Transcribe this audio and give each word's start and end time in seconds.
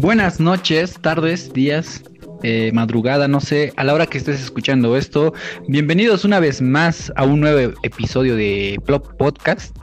Buenas 0.00 0.38
noches, 0.38 0.94
tardes, 1.00 1.52
días, 1.52 2.04
eh, 2.44 2.70
madrugada, 2.72 3.26
no 3.26 3.40
sé, 3.40 3.72
a 3.74 3.82
la 3.82 3.94
hora 3.94 4.06
que 4.06 4.16
estés 4.16 4.40
escuchando 4.40 4.96
esto. 4.96 5.34
Bienvenidos 5.66 6.24
una 6.24 6.38
vez 6.38 6.62
más 6.62 7.12
a 7.16 7.24
un 7.24 7.40
nuevo 7.40 7.74
episodio 7.82 8.36
de 8.36 8.80
Plop 8.86 9.12
Podcast. 9.18 9.76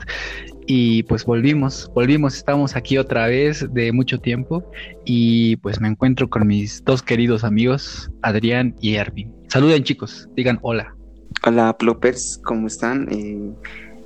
Y 0.66 1.02
pues 1.02 1.26
volvimos, 1.26 1.90
volvimos, 1.94 2.34
estamos 2.34 2.76
aquí 2.76 2.96
otra 2.96 3.26
vez 3.26 3.66
de 3.74 3.92
mucho 3.92 4.18
tiempo 4.18 4.64
y 5.04 5.56
pues 5.56 5.82
me 5.82 5.88
encuentro 5.88 6.30
con 6.30 6.46
mis 6.46 6.82
dos 6.82 7.02
queridos 7.02 7.44
amigos, 7.44 8.10
Adrián 8.22 8.74
y 8.80 8.94
Ervin. 8.94 9.30
Saluden 9.48 9.84
chicos, 9.84 10.30
digan 10.34 10.58
hola. 10.62 10.96
Hola 11.44 11.76
Plopers, 11.76 12.40
¿cómo 12.42 12.68
están? 12.68 13.06
Eh, 13.12 13.52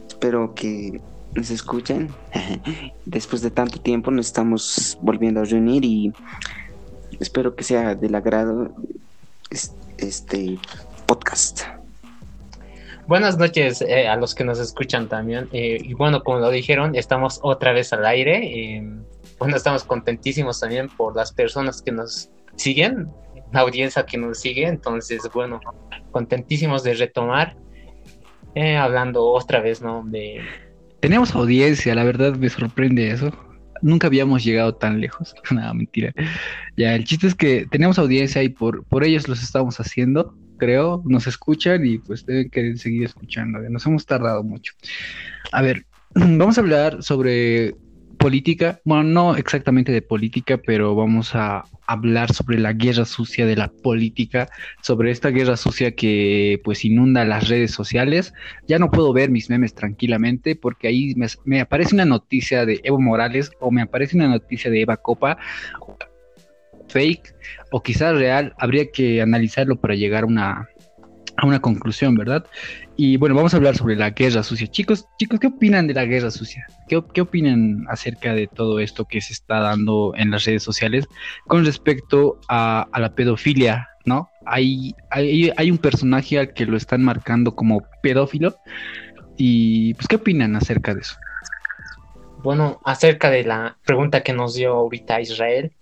espero 0.08 0.56
que 0.56 1.00
nos 1.34 1.50
escuchen. 1.50 2.08
Después 3.04 3.42
de 3.42 3.50
tanto 3.50 3.80
tiempo 3.80 4.10
nos 4.10 4.26
estamos 4.26 4.98
volviendo 5.00 5.40
a 5.40 5.44
reunir 5.44 5.84
y 5.84 6.12
espero 7.18 7.54
que 7.54 7.64
sea 7.64 7.94
del 7.94 8.14
agrado 8.14 8.74
este 9.98 10.58
podcast. 11.06 11.62
Buenas 13.06 13.38
noches 13.38 13.82
eh, 13.82 14.06
a 14.06 14.14
los 14.16 14.34
que 14.34 14.44
nos 14.44 14.60
escuchan 14.60 15.08
también. 15.08 15.48
Eh, 15.52 15.78
y 15.82 15.94
bueno, 15.94 16.22
como 16.22 16.38
lo 16.38 16.50
dijeron, 16.50 16.94
estamos 16.94 17.40
otra 17.42 17.72
vez 17.72 17.92
al 17.92 18.06
aire. 18.06 18.38
Eh, 18.44 18.88
bueno, 19.38 19.56
estamos 19.56 19.82
contentísimos 19.84 20.60
también 20.60 20.88
por 20.88 21.16
las 21.16 21.32
personas 21.32 21.82
que 21.82 21.90
nos 21.90 22.30
siguen, 22.54 23.10
la 23.52 23.60
audiencia 23.60 24.06
que 24.06 24.16
nos 24.16 24.38
sigue. 24.38 24.66
Entonces, 24.66 25.22
bueno, 25.34 25.60
contentísimos 26.12 26.84
de 26.84 26.94
retomar, 26.94 27.56
hablando 28.78 29.26
otra 29.26 29.60
vez, 29.60 29.82
¿no? 29.82 30.04
De, 30.06 30.40
tenemos 31.00 31.34
audiencia, 31.34 31.94
la 31.94 32.04
verdad 32.04 32.34
me 32.36 32.48
sorprende 32.48 33.10
eso. 33.10 33.32
Nunca 33.82 34.08
habíamos 34.08 34.44
llegado 34.44 34.74
tan 34.74 35.00
lejos. 35.00 35.34
Nada, 35.50 35.72
mentira. 35.72 36.12
Ya, 36.76 36.94
el 36.94 37.04
chiste 37.04 37.26
es 37.26 37.34
que 37.34 37.66
tenemos 37.70 37.98
audiencia 37.98 38.42
y 38.42 38.50
por, 38.50 38.84
por 38.84 39.04
ellos 39.04 39.26
los 39.28 39.42
estamos 39.42 39.80
haciendo, 39.80 40.36
creo. 40.58 41.02
Nos 41.06 41.26
escuchan 41.26 41.86
y 41.86 41.98
pues 41.98 42.26
deben 42.26 42.50
querer 42.50 42.78
seguir 42.78 43.04
escuchando. 43.04 43.58
Nos 43.60 43.86
hemos 43.86 44.04
tardado 44.04 44.42
mucho. 44.42 44.74
A 45.52 45.62
ver, 45.62 45.86
vamos 46.14 46.58
a 46.58 46.60
hablar 46.60 47.02
sobre 47.02 47.74
política, 48.20 48.80
bueno, 48.84 49.02
no 49.02 49.36
exactamente 49.36 49.92
de 49.92 50.02
política, 50.02 50.58
pero 50.58 50.94
vamos 50.94 51.34
a 51.34 51.64
hablar 51.86 52.32
sobre 52.34 52.58
la 52.58 52.74
guerra 52.74 53.06
sucia 53.06 53.46
de 53.46 53.56
la 53.56 53.68
política, 53.68 54.46
sobre 54.82 55.10
esta 55.10 55.30
guerra 55.30 55.56
sucia 55.56 55.92
que 55.92 56.60
pues 56.62 56.84
inunda 56.84 57.24
las 57.24 57.48
redes 57.48 57.70
sociales. 57.70 58.34
Ya 58.68 58.78
no 58.78 58.90
puedo 58.90 59.14
ver 59.14 59.30
mis 59.30 59.48
memes 59.48 59.74
tranquilamente 59.74 60.54
porque 60.54 60.88
ahí 60.88 61.14
me, 61.44 61.60
aparece 61.60 61.94
una 61.94 62.04
noticia 62.04 62.66
de 62.66 62.80
Evo 62.84 63.00
Morales 63.00 63.52
o 63.58 63.70
me 63.70 63.80
aparece 63.82 64.16
una 64.16 64.28
noticia 64.28 64.70
de 64.70 64.82
Eva 64.82 64.98
Copa 64.98 65.38
fake 66.88 67.34
o 67.70 67.82
quizás 67.82 68.14
real, 68.16 68.52
habría 68.58 68.90
que 68.90 69.22
analizarlo 69.22 69.80
para 69.80 69.94
llegar 69.94 70.24
a 70.24 70.26
una, 70.26 70.68
a 71.38 71.46
una 71.46 71.60
conclusión, 71.60 72.16
¿verdad? 72.16 72.44
Y 73.02 73.16
bueno, 73.16 73.34
vamos 73.34 73.54
a 73.54 73.56
hablar 73.56 73.78
sobre 73.78 73.96
la 73.96 74.10
guerra 74.10 74.42
sucia. 74.42 74.66
Chicos, 74.66 75.08
chicos, 75.16 75.40
¿qué 75.40 75.46
opinan 75.46 75.86
de 75.86 75.94
la 75.94 76.04
guerra 76.04 76.30
sucia? 76.30 76.66
¿Qué, 76.86 77.02
qué 77.14 77.22
opinan 77.22 77.86
acerca 77.88 78.34
de 78.34 78.46
todo 78.46 78.78
esto 78.78 79.06
que 79.06 79.22
se 79.22 79.32
está 79.32 79.58
dando 79.58 80.12
en 80.18 80.30
las 80.30 80.44
redes 80.44 80.62
sociales 80.62 81.08
con 81.46 81.64
respecto 81.64 82.38
a, 82.46 82.86
la 82.94 83.14
pedofilia, 83.14 83.88
¿no? 84.04 84.28
Hay, 84.44 84.94
hay, 85.08 85.50
hay, 85.56 85.70
un 85.70 85.78
personaje 85.78 86.38
al 86.38 86.52
que 86.52 86.66
lo 86.66 86.76
están 86.76 87.02
marcando 87.02 87.56
como 87.56 87.86
pedófilo. 88.02 88.56
Y 89.38 89.94
pues, 89.94 90.06
¿qué 90.06 90.16
opinan 90.16 90.54
acerca 90.54 90.92
de 90.92 91.00
eso? 91.00 91.16
Bueno, 92.42 92.82
acerca 92.84 93.30
de 93.30 93.44
la 93.44 93.78
pregunta 93.82 94.22
que 94.22 94.34
nos 94.34 94.54
dio 94.56 94.74
ahorita 94.74 95.22
Israel, 95.22 95.72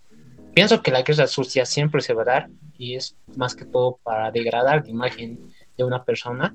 pienso 0.54 0.84
que 0.84 0.92
la 0.92 1.02
guerra 1.02 1.26
sucia 1.26 1.66
siempre 1.66 2.00
se 2.00 2.14
va 2.14 2.22
a 2.22 2.26
dar 2.26 2.48
y 2.76 2.94
es 2.94 3.16
más 3.34 3.56
que 3.56 3.64
todo 3.64 3.98
para 4.04 4.30
degradar 4.30 4.84
la 4.84 4.90
imagen 4.90 5.40
de 5.76 5.82
una 5.82 6.04
persona 6.04 6.54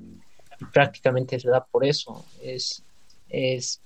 prácticamente 0.72 1.38
se 1.38 1.48
da 1.48 1.64
por 1.64 1.84
eso. 1.84 2.24
Es, 2.42 2.82
es 3.28 3.80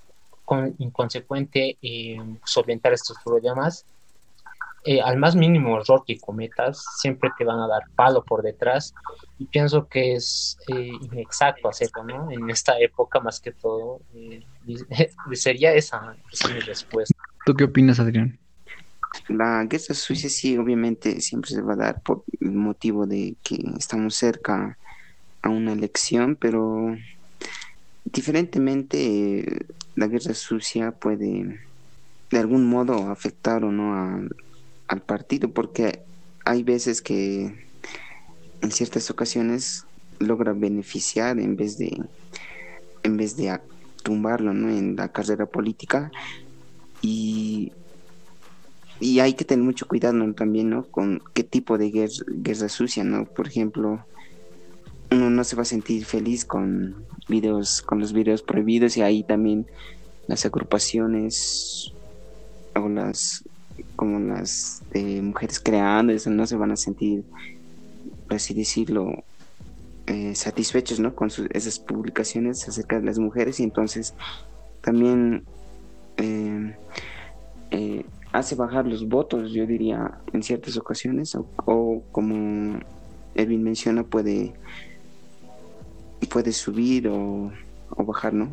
inconsecuente 0.79 1.77
eh, 1.83 2.19
solventar 2.45 2.93
estos 2.93 3.17
problemas. 3.25 3.85
Eh, 4.85 5.03
al 5.03 5.19
más 5.19 5.35
mínimo 5.35 5.79
error 5.79 6.05
que 6.07 6.19
cometas, 6.19 6.83
siempre 6.99 7.31
te 7.37 7.45
van 7.45 7.59
a 7.59 7.67
dar 7.67 7.83
palo 7.95 8.25
por 8.25 8.43
detrás 8.43 8.95
y 9.39 9.45
pienso 9.45 9.89
que 9.89 10.15
es 10.15 10.57
eh, 10.69 10.93
inexacto 11.13 11.69
hacerlo, 11.69 12.05
¿no? 12.05 12.31
En 12.31 12.49
esta 12.49 12.79
época 12.79 13.21
más 13.21 13.41
que 13.41 13.53
todo, 13.53 14.01
eh, 14.15 14.43
sería 15.33 15.75
esa, 15.75 16.17
esa 16.33 16.49
mi 16.49 16.61
respuesta. 16.61 17.15
¿Tú 17.45 17.55
qué 17.55 17.65
opinas, 17.65 17.99
Adrián? 17.99 18.39
La 19.29 19.65
guerra 19.65 19.95
suiza 19.95 20.29
sí, 20.29 20.57
obviamente 20.57 21.21
siempre 21.21 21.51
se 21.51 21.61
va 21.61 21.73
a 21.75 21.77
dar 21.77 22.03
por 22.03 22.25
el 22.41 22.53
motivo 22.53 23.07
de 23.07 23.37
que 23.43 23.57
estamos 23.77 24.15
cerca 24.15 24.79
a 25.43 25.49
una 25.49 25.73
elección, 25.73 26.37
pero 26.37 26.97
diferentemente 28.05 29.67
la 29.95 30.07
guerra 30.07 30.35
sucia 30.35 30.93
puede 30.93 31.61
de 32.31 32.39
algún 32.39 32.69
modo 32.69 33.11
afectar 33.11 33.65
o 33.65 33.73
no 33.73 34.29
al 34.87 35.03
partido, 35.03 35.51
porque 35.51 36.03
hay 36.45 36.63
veces 36.63 37.03
que 37.03 37.55
en 38.61 38.71
ciertas 38.71 39.11
ocasiones 39.11 39.85
logra 40.19 40.53
beneficiar 40.53 41.39
en 41.39 41.57
vez 41.57 41.79
de 41.79 42.03
en 43.03 43.17
vez 43.17 43.37
de 43.37 43.59
tumbarlo 44.03 44.53
¿no? 44.53 44.69
en 44.69 44.97
la 44.97 45.13
carrera 45.13 45.47
política 45.47 46.11
y 47.01 47.73
y 49.01 49.21
hay 49.21 49.35
que 49.35 49.45
tener 49.45 49.65
mucho 49.65 49.87
cuidado 49.87 50.33
también, 50.35 50.71
¿no? 50.71 50.85
Con 50.85 51.23
qué 51.33 51.45
tipo 51.45 51.79
de 51.79 51.91
guerra, 51.91 52.69
sucia, 52.69 53.05
¿no? 53.05 53.27
Por 53.27 53.47
ejemplo, 53.47 54.05
uno 55.11 55.31
no 55.31 55.45
se 55.45 55.57
va 55.57 55.63
a 55.63 55.67
sentir 55.67 56.05
feliz 56.05 56.45
con 56.45 57.07
videos, 57.29 57.83
con 57.83 58.01
los 58.01 58.13
videos 58.13 58.43
prohibidos 58.43 58.97
y 58.97 59.03
ahí 59.03 59.23
también 59.23 59.67
las 60.27 60.45
agrupaciones 60.45 61.93
o 62.75 62.89
las 62.89 63.45
como 63.97 64.19
las 64.19 64.83
de 64.93 65.23
mujeres 65.23 65.61
creando 65.61 66.13
eso 66.13 66.31
no 66.31 66.47
se 66.47 66.57
van 66.57 66.73
a 66.73 66.77
sentir 66.77 67.25
por 68.27 68.37
así 68.37 68.55
decirlo 68.55 69.25
eh, 70.07 70.35
satisfechos 70.35 71.01
no 71.01 71.15
con 71.15 71.31
esas 71.51 71.79
publicaciones 71.79 72.69
acerca 72.69 72.99
de 72.99 73.07
las 73.07 73.19
mujeres 73.19 73.61
y 73.61 73.63
entonces 73.63 74.15
también 74.83 75.45
eh, 76.17 76.77
eh, 77.71 78.05
hace 78.33 78.55
bajar 78.55 78.87
los 78.87 79.09
votos, 79.09 79.53
yo 79.53 79.67
diría, 79.67 80.19
en 80.33 80.43
ciertas 80.43 80.77
ocasiones, 80.77 81.35
o, 81.35 82.03
como 82.13 82.79
Edwin 83.35 83.63
menciona, 83.63 84.03
puede, 84.05 84.53
puede 86.29 86.53
subir 86.53 87.09
o, 87.09 87.53
o 87.91 88.05
bajar, 88.05 88.35
¿no? 88.35 88.49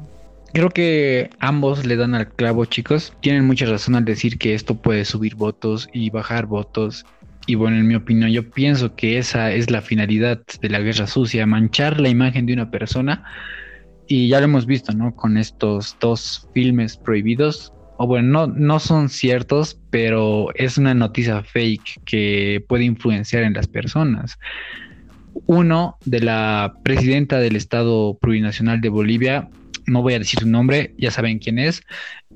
Creo 0.54 0.70
que 0.70 1.30
ambos 1.40 1.86
le 1.86 1.98
dan 1.98 2.16
al 2.16 2.30
clavo, 2.30 2.64
chicos. 2.64 3.12
Tienen 3.20 3.46
mucha 3.46 3.66
razón 3.66 3.96
al 3.96 4.06
decir 4.06 4.38
que 4.38 4.54
esto 4.54 4.76
puede 4.76 5.04
subir 5.04 5.36
votos 5.36 5.90
y 5.92 6.10
bajar 6.10 6.46
votos. 6.46 7.06
Y 7.46 7.56
bueno, 7.56 7.78
en 7.78 7.88
mi 7.88 7.96
opinión, 7.96 8.32
yo 8.32 8.50
pienso 8.50 8.96
que 8.96 9.18
esa 9.18 9.52
es 9.52 9.70
la 9.70 9.82
finalidad 9.82 10.42
de 10.62 10.70
la 10.70 10.80
guerra 10.80 11.08
sucia, 11.08 11.46
manchar 11.46 12.00
la 12.00 12.10
imagen 12.10 12.46
de 12.46 12.54
una 12.54 12.72
persona. 12.72 13.26
Y 14.08 14.30
ya 14.30 14.40
lo 14.40 14.46
hemos 14.46 14.66
visto, 14.66 14.94
¿no? 14.94 15.14
Con 15.16 15.38
estos 15.38 15.98
dos 16.00 16.48
filmes 16.54 16.96
prohibidos, 16.96 17.74
o 17.98 18.08
bueno, 18.08 18.48
no, 18.48 18.48
no 18.48 18.80
son 18.80 19.10
ciertos, 19.10 19.80
pero 19.90 20.54
es 20.56 20.78
una 20.78 20.94
noticia 20.94 21.44
fake 21.44 22.02
que 22.06 22.64
puede 22.68 22.86
influenciar 22.86 23.44
en 23.44 23.54
las 23.54 23.68
personas. 23.68 24.38
Uno 25.46 25.98
de 26.06 26.22
la 26.22 26.74
presidenta 26.84 27.40
del 27.40 27.56
Estado 27.56 28.18
Plurinacional 28.20 28.82
de 28.82 28.90
Bolivia, 28.90 29.50
no 29.86 30.02
voy 30.02 30.14
a 30.14 30.20
decir 30.20 30.40
su 30.40 30.48
nombre, 30.48 30.94
ya 30.98 31.12
saben 31.12 31.40
quién 31.40 31.60
es, 31.60 31.84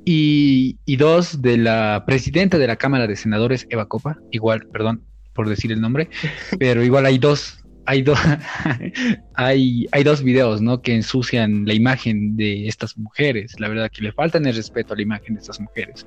y, 0.05 0.77
y 0.85 0.97
dos 0.97 1.41
de 1.41 1.57
la 1.57 2.03
presidenta 2.05 2.57
de 2.57 2.67
la 2.67 2.75
Cámara 2.75 3.07
de 3.07 3.15
Senadores, 3.15 3.67
Eva 3.69 3.87
Copa, 3.87 4.17
igual, 4.31 4.67
perdón 4.71 5.03
por 5.33 5.47
decir 5.47 5.71
el 5.71 5.79
nombre, 5.79 6.09
pero 6.59 6.83
igual 6.83 7.05
hay 7.05 7.17
dos 7.17 7.59
hay, 7.89 8.05
hay, 9.33 9.87
hay 9.91 10.03
dos 10.03 10.21
videos, 10.21 10.61
¿no? 10.61 10.81
Que 10.81 10.93
ensucian 10.93 11.65
la 11.65 11.73
imagen 11.73 12.37
de 12.37 12.67
estas 12.67 12.97
mujeres. 12.97 13.59
La 13.59 13.67
verdad 13.67 13.89
que 13.91 14.03
le 14.03 14.11
faltan 14.11 14.45
el 14.45 14.55
respeto 14.55 14.93
a 14.93 14.95
la 14.95 15.01
imagen 15.01 15.33
de 15.33 15.41
estas 15.41 15.59
mujeres. 15.59 16.05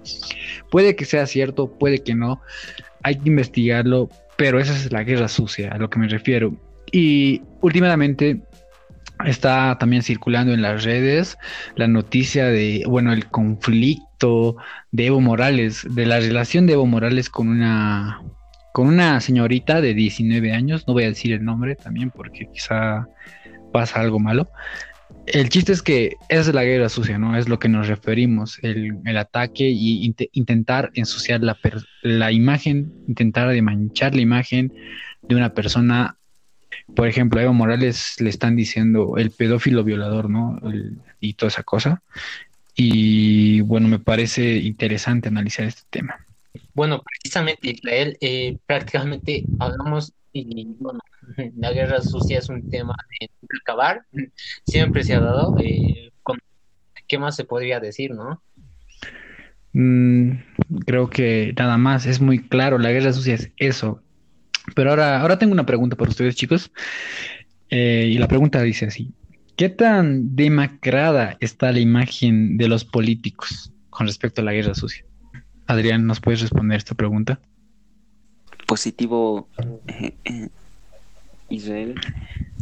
Puede 0.71 0.95
que 0.95 1.05
sea 1.05 1.27
cierto, 1.27 1.77
puede 1.79 2.05
que 2.05 2.15
no. 2.15 2.41
Hay 3.03 3.17
que 3.17 3.29
investigarlo, 3.29 4.09
pero 4.37 4.61
esa 4.61 4.77
es 4.77 4.93
la 4.93 5.03
guerra 5.03 5.27
sucia, 5.27 5.73
a 5.73 5.79
lo 5.79 5.91
que 5.91 5.99
me 5.99 6.07
refiero. 6.07 6.55
Y 6.93 7.43
últimamente 7.61 8.43
está 9.25 9.77
también 9.79 10.03
circulando 10.03 10.53
en 10.53 10.63
las 10.63 10.85
redes 10.85 11.39
la 11.77 11.89
noticia 11.89 12.47
de, 12.47 12.85
bueno, 12.87 13.13
el 13.13 13.27
conflicto 13.27 14.57
de 14.91 15.07
Evo 15.07 15.21
Morales, 15.21 15.87
de 15.89 16.07
la 16.07 16.21
relación 16.21 16.67
de 16.67 16.75
Evo 16.75 16.87
Morales 16.87 17.31
con 17.31 17.49
una 17.49 18.21
con 18.73 18.89
una 18.89 19.21
señorita 19.21 19.83
de 19.83 19.93
19 19.93 20.53
años, 20.53 20.87
no 20.87 20.95
voy 20.95 21.05
a 21.05 21.09
decir 21.09 21.33
el 21.33 21.45
nombre 21.45 21.77
también 21.77 22.11
porque 22.11 22.49
quizá 22.53 23.07
pasa 23.73 24.01
algo 24.01 24.19
malo. 24.19 24.49
el 25.27 25.49
chiste 25.51 25.73
es 25.73 25.83
que 25.83 26.17
es 26.29 26.53
la 26.53 26.65
guerra 26.65 26.89
sucia, 26.89 27.19
¿no? 27.19 27.37
Es 27.37 27.49
lo 27.49 27.59
que 27.59 27.69
nos 27.69 27.89
referimos, 27.89 28.59
el, 28.63 29.17
ataque 29.17 29.69
y 29.69 30.15
intentar 30.33 30.91
ensuciar 30.95 31.43
la, 31.43 31.57
la 32.03 32.33
imagen, 32.33 32.93
intentar 33.09 33.55
manchar 33.63 34.15
la 34.15 34.23
imagen 34.23 34.73
de 35.23 35.37
una 35.37 35.53
persona. 35.55 36.17
Por 36.95 37.09
ejemplo, 37.09 37.41
a 37.41 37.45
Evo 37.45 37.53
Morales 37.53 38.17
le 38.21 38.31
están 38.31 38.57
diciendo 38.57 39.15
el 39.17 39.31
pedófilo 39.31 39.85
violador, 39.85 40.31
¿no? 40.31 40.61
y 41.21 41.35
toda 41.35 41.49
esa 41.49 41.63
cosa. 41.63 42.03
Y 42.75 43.61
bueno, 43.63 43.89
me 43.89 43.99
parece 43.99 44.57
interesante 44.57 45.29
analizar 45.29 45.67
este 45.67 45.83
tema. 45.91 46.27
Bueno, 46.75 47.03
precisamente 47.03 47.71
Israel, 47.71 48.17
eh, 48.21 48.57
prácticamente 48.67 49.45
hablamos 49.59 50.13
y 50.33 50.67
bueno, 50.79 51.01
la 51.57 51.73
guerra 51.73 52.01
sucia 52.01 52.39
es 52.39 52.49
un 52.49 52.69
tema 52.71 52.95
de 53.21 53.29
acabar, 53.61 54.03
siempre 54.67 55.05
se 55.05 55.15
ha 55.15 55.21
dado. 55.21 55.57
Eh, 55.59 56.11
¿Qué 57.07 57.19
más 57.19 57.37
se 57.37 57.45
podría 57.45 57.79
decir, 57.79 58.13
no? 58.13 58.41
Mm, 59.75 60.33
creo 60.87 61.11
que 61.11 61.53
nada 61.59 61.77
más, 61.77 62.07
es 62.07 62.21
muy 62.21 62.39
claro, 62.39 62.79
la 62.79 62.91
guerra 62.91 63.13
sucia 63.13 63.35
es 63.35 63.51
eso. 63.59 64.03
Pero 64.75 64.91
ahora, 64.91 65.21
ahora 65.21 65.39
tengo 65.39 65.53
una 65.53 65.67
pregunta 65.67 65.97
para 65.97 66.11
ustedes, 66.11 66.37
chicos. 66.37 66.71
Eh, 67.69 68.09
y 68.11 68.19
la 68.19 68.29
pregunta 68.29 68.63
dice 68.63 68.87
así: 68.87 69.15
¿Qué 69.57 69.69
tan 69.69 70.35
demacrada 70.35 71.37
está 71.41 71.73
la 71.73 71.81
imagen 71.81 72.57
de 72.57 72.69
los 72.69 72.85
políticos 72.85 73.73
con 73.91 74.07
respecto 74.07 74.41
a 74.41 74.45
la 74.45 74.53
guerra 74.53 74.75
sucia? 74.75 75.05
Adrián, 75.67 76.07
¿nos 76.07 76.21
puedes 76.21 76.41
responder 76.41 76.79
esta 76.79 76.95
pregunta? 76.95 77.41
Positivo, 78.67 79.49
eh, 79.87 80.17
eh, 80.25 80.49
Israel. 81.49 81.95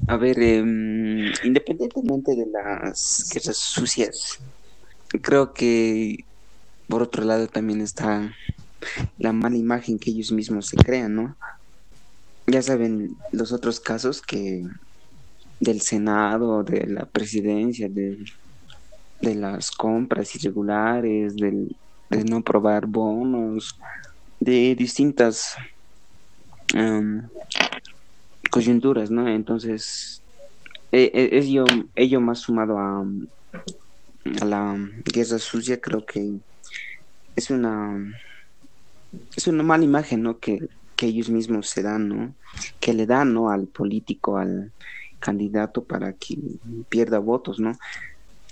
A 0.09 0.17
ver, 0.17 0.41
em, 0.43 1.33
independientemente 1.45 2.35
de 2.35 2.47
las 2.53 3.29
guerras 3.33 3.59
sucias, 3.59 4.39
creo 5.23 5.53
que 5.53 6.17
por 6.89 7.03
otro 7.03 7.25
lado 7.25 7.47
también 7.47 7.81
está 7.81 8.35
la 9.19 9.33
mala 9.33 9.57
imagen 9.57 9.99
que 9.99 10.11
ellos 10.11 10.33
mismos 10.33 10.67
se 10.67 10.77
crean, 10.77 11.15
¿no? 11.15 11.37
Ya 12.51 12.63
saben 12.63 13.17
los 13.31 13.53
otros 13.53 13.79
casos 13.79 14.21
que 14.21 14.67
del 15.61 15.81
Senado, 15.81 16.65
de 16.65 16.85
la 16.89 17.05
presidencia, 17.05 17.89
de, 17.89 18.25
de 19.21 19.35
las 19.37 19.71
compras 19.71 20.35
irregulares, 20.35 21.37
del, 21.37 21.77
de 22.09 22.25
no 22.25 22.43
probar 22.43 22.87
bonos, 22.87 23.79
de 24.41 24.75
distintas 24.75 25.55
em, 26.75 27.23
coyunturas, 28.51 29.13
¿no? 29.13 29.29
Entonces, 29.29 30.21
e, 30.91 31.09
e, 31.15 31.39
es 31.39 31.45
ello, 31.45 31.67
ello 31.95 32.21
más 32.21 32.41
sumado 32.41 32.81
a, 32.81 33.07
a 34.41 34.45
la 34.45 34.77
guerra 35.05 35.39
sucia, 35.39 35.81
creo 35.81 36.05
que 36.05 36.33
es 37.37 37.49
una 37.49 37.97
es 39.37 39.47
una 39.47 39.63
mala 39.63 39.85
imagen, 39.85 40.23
¿no? 40.23 40.39
Que, 40.39 40.69
que 41.01 41.07
ellos 41.07 41.31
mismos 41.31 41.71
se 41.71 41.83
dan, 41.83 42.09
¿no? 42.11 42.35
Que 42.79 42.93
le 42.93 43.07
dan, 43.07 43.33
¿no? 43.33 43.49
Al 43.49 43.67
político, 43.69 44.37
al, 44.37 44.71
candidato 45.19 45.85
para 45.85 46.13
que 46.15 46.37
pierda 46.89 47.19
votos, 47.21 47.59
¿no? 47.59 47.79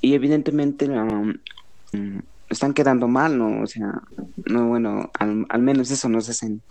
Y 0.01 0.15
evidentemente 0.15 0.89
mm, 0.89 2.19
están 2.49 2.75
quedando 2.75 3.07
mal, 3.09 3.37
¿no? 3.37 3.63
O 3.63 3.67
sea, 3.67 4.01
no, 4.47 4.69
bueno, 4.69 5.11
al, 5.19 5.63
menos 5.63 5.91
eso 5.91 6.09
nos 6.09 6.29
hacen 6.29 6.63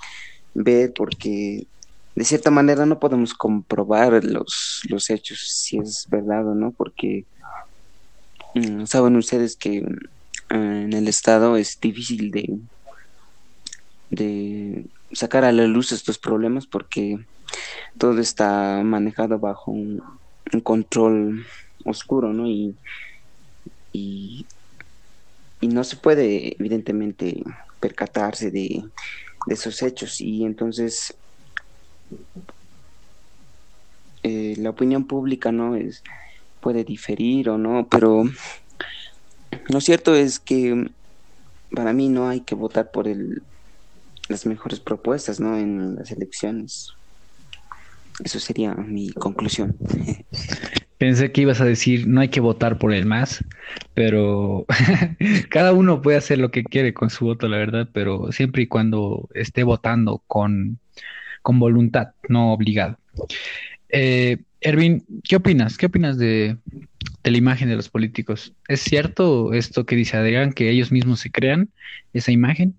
ver 0.53 0.93
porque 0.93 1.67
de 2.15 2.23
cierta 2.23 2.49
manera 2.49 2.87
no 2.87 2.99
podemos 2.99 3.35
comprobar 3.35 4.23
los, 4.23 4.81
los 4.89 5.09
hechos, 5.11 5.39
si 5.39 5.77
es 5.77 6.07
verdad 6.09 6.47
o 6.47 6.55
no, 6.55 6.71
porque 6.71 7.25
mm, 8.55 8.85
saben 8.85 9.17
ustedes 9.17 9.55
que 9.55 9.81
mm, 9.81 10.53
en 10.53 10.93
el 10.93 11.07
Estado 11.07 11.57
es 11.57 11.79
difícil 11.79 12.31
de, 12.31 12.57
de 14.09 14.85
sacar 15.11 15.45
a 15.45 15.51
la 15.51 15.65
luz 15.65 15.91
estos 15.91 16.17
problemas 16.17 16.65
porque 16.65 17.19
todo 17.97 18.19
está 18.19 18.81
manejado 18.83 19.39
bajo 19.39 19.71
un, 19.71 20.01
control 20.63 21.45
oscuro, 21.83 22.31
¿no? 22.31 22.47
Y, 22.47 22.75
y, 23.91 24.45
no 25.61 25.83
se 25.83 25.97
puede, 25.97 26.55
evidentemente, 26.57 27.43
percatarse 27.79 28.49
de, 28.51 28.83
esos 29.47 29.81
hechos. 29.81 30.21
Y 30.21 30.45
entonces, 30.45 31.15
eh, 34.23 34.55
la 34.57 34.69
opinión 34.69 35.05
pública, 35.05 35.51
¿no? 35.51 35.75
Es, 35.75 36.03
puede 36.61 36.83
diferir 36.83 37.49
o 37.49 37.57
no, 37.57 37.87
pero 37.89 38.23
lo 39.67 39.81
cierto 39.81 40.15
es 40.15 40.39
que 40.39 40.89
para 41.71 41.93
mí 41.93 42.09
no 42.09 42.29
hay 42.29 42.41
que 42.41 42.55
votar 42.55 42.91
por 42.91 43.07
el, 43.07 43.41
las 44.29 44.45
mejores 44.45 44.79
propuestas, 44.79 45.39
¿no? 45.39 45.57
En 45.57 45.95
las 45.95 46.11
elecciones. 46.11 46.93
Eso 48.23 48.39
sería 48.39 48.73
mi 48.73 49.11
conclusión. 49.11 49.77
Pensé 50.97 51.31
que 51.31 51.41
ibas 51.41 51.61
a 51.61 51.65
decir 51.65 52.07
no 52.07 52.21
hay 52.21 52.29
que 52.29 52.39
votar 52.39 52.79
por 52.79 52.91
el 52.91 53.05
más, 53.05 53.43
pero 53.93 54.65
cada 55.49 55.71
uno 55.73 56.01
puede 56.01 56.17
hacer 56.17 56.39
lo 56.39 56.49
que 56.49 56.63
quiere 56.63 56.93
con 56.93 57.11
su 57.11 57.25
voto, 57.25 57.47
la 57.47 57.57
verdad, 57.57 57.87
pero 57.93 58.31
siempre 58.31 58.63
y 58.63 58.67
cuando 58.67 59.29
esté 59.35 59.63
votando 59.63 60.23
con, 60.25 60.79
con 61.43 61.59
voluntad, 61.59 62.13
no 62.27 62.51
obligado. 62.51 62.97
Eh, 63.89 64.39
Erwin, 64.59 65.05
¿qué 65.23 65.35
opinas? 65.35 65.77
¿Qué 65.77 65.85
opinas 65.85 66.17
de, 66.17 66.57
de, 67.23 67.31
la 67.31 67.37
imagen 67.37 67.69
de 67.69 67.75
los 67.75 67.89
políticos? 67.89 68.53
¿Es 68.67 68.81
cierto 68.81 69.53
esto 69.53 69.85
que 69.85 69.95
dice 69.95 70.17
Adrián, 70.17 70.51
que 70.51 70.71
ellos 70.71 70.91
mismos 70.91 71.19
se 71.19 71.29
crean 71.29 71.69
esa 72.13 72.31
imagen? 72.31 72.75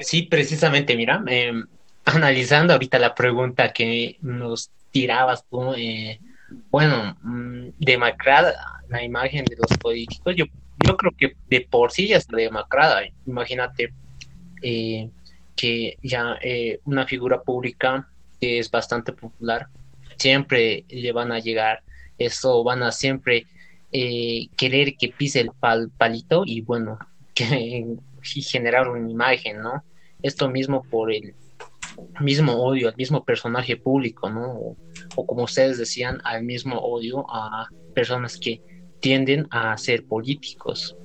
Sí, 0.00 0.22
precisamente, 0.22 0.96
mira, 0.96 1.22
eh, 1.28 1.52
analizando 2.04 2.72
ahorita 2.72 2.98
la 2.98 3.14
pregunta 3.14 3.72
que 3.72 4.16
nos 4.20 4.70
tirabas 4.90 5.44
tú, 5.48 5.74
eh, 5.76 6.20
bueno, 6.70 7.16
mm, 7.22 7.70
demacrada 7.78 8.82
la 8.88 9.02
imagen 9.02 9.44
de 9.44 9.56
los 9.56 9.78
políticos, 9.78 10.34
yo, 10.36 10.46
yo 10.84 10.96
creo 10.96 11.12
que 11.16 11.36
de 11.48 11.60
por 11.60 11.92
sí 11.92 12.08
ya 12.08 12.16
está 12.16 12.36
demacrada. 12.36 13.02
Imagínate 13.26 13.92
eh, 14.62 15.08
que 15.54 15.96
ya 16.02 16.36
eh, 16.42 16.80
una 16.84 17.06
figura 17.06 17.42
pública 17.42 18.08
que 18.40 18.58
es 18.58 18.70
bastante 18.70 19.12
popular, 19.12 19.68
siempre 20.16 20.84
le 20.88 21.12
van 21.12 21.30
a 21.30 21.38
llegar 21.38 21.82
eso, 22.18 22.64
van 22.64 22.82
a 22.82 22.92
siempre 22.92 23.46
querer 23.92 24.96
que 24.96 25.08
pise 25.08 25.40
el 25.40 25.50
palito 25.96 26.44
y 26.46 26.60
bueno, 26.60 26.98
que, 27.34 27.84
y 28.34 28.42
generar 28.42 28.88
una 28.88 29.10
imagen, 29.10 29.60
¿no? 29.60 29.84
Esto 30.22 30.48
mismo 30.48 30.82
por 30.82 31.12
el 31.12 31.34
mismo 32.20 32.54
odio 32.54 32.88
al 32.88 32.96
mismo 32.96 33.24
personaje 33.24 33.76
público, 33.76 34.30
¿no? 34.30 34.76
O, 35.16 35.26
como 35.26 35.44
ustedes 35.44 35.78
decían, 35.78 36.20
al 36.24 36.44
mismo 36.44 36.78
odio 36.78 37.26
a 37.28 37.68
personas 37.94 38.38
que 38.38 38.62
tienden 39.00 39.46
a 39.50 39.76
ser 39.76 40.06
políticos. 40.06 40.96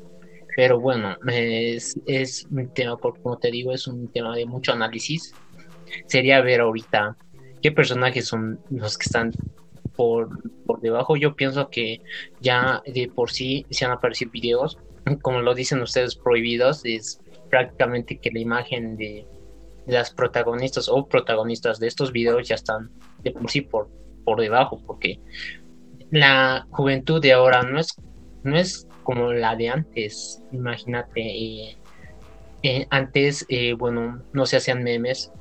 Pero 0.55 0.79
bueno, 0.79 1.17
es, 1.27 1.99
es 2.05 2.47
un 2.49 2.73
tema, 2.73 2.97
como 2.97 3.37
te 3.37 3.51
digo, 3.51 3.73
es 3.73 3.87
un 3.87 4.07
tema 4.11 4.35
de 4.35 4.45
mucho 4.45 4.71
análisis. 4.71 5.33
Sería 6.05 6.41
ver 6.41 6.61
ahorita 6.61 7.17
qué 7.61 7.71
personajes 7.71 8.25
son 8.25 8.59
los 8.69 8.97
que 8.97 9.05
están 9.05 9.31
por, 9.95 10.29
por 10.65 10.81
debajo. 10.81 11.15
Yo 11.15 11.35
pienso 11.35 11.69
que 11.69 12.01
ya 12.41 12.81
de 12.85 13.07
por 13.13 13.31
sí 13.31 13.65
se 13.69 13.85
han 13.85 13.91
aparecido 13.91 14.31
videos, 14.31 14.77
como 15.21 15.41
lo 15.41 15.53
dicen 15.53 15.81
ustedes, 15.81 16.15
prohibidos. 16.15 16.83
Es 16.85 17.19
prácticamente 17.49 18.17
que 18.17 18.31
la 18.31 18.39
imagen 18.39 18.97
de 18.97 19.25
las 19.85 20.11
protagonistas 20.11 20.89
o 20.89 21.05
protagonistas 21.05 21.79
de 21.79 21.87
estos 21.87 22.11
videos 22.11 22.47
ya 22.47 22.55
están 22.55 22.89
de 23.23 23.31
por 23.31 23.49
sí 23.49 23.61
por, 23.61 23.89
por 24.23 24.39
debajo, 24.39 24.81
porque 24.85 25.19
la 26.11 26.67
juventud 26.71 27.21
de 27.21 27.33
ahora 27.33 27.63
no 27.63 27.79
es, 27.79 27.95
no 28.43 28.57
es 28.57 28.87
como 29.03 29.31
la 29.33 29.55
de 29.55 29.69
antes. 29.69 30.41
Imagínate, 30.51 31.21
eh, 31.21 31.77
eh, 32.63 32.87
antes, 32.89 33.45
eh, 33.49 33.73
bueno, 33.73 34.21
no 34.33 34.45
se 34.45 34.57
hacían 34.57 34.83
memes, 34.83 35.31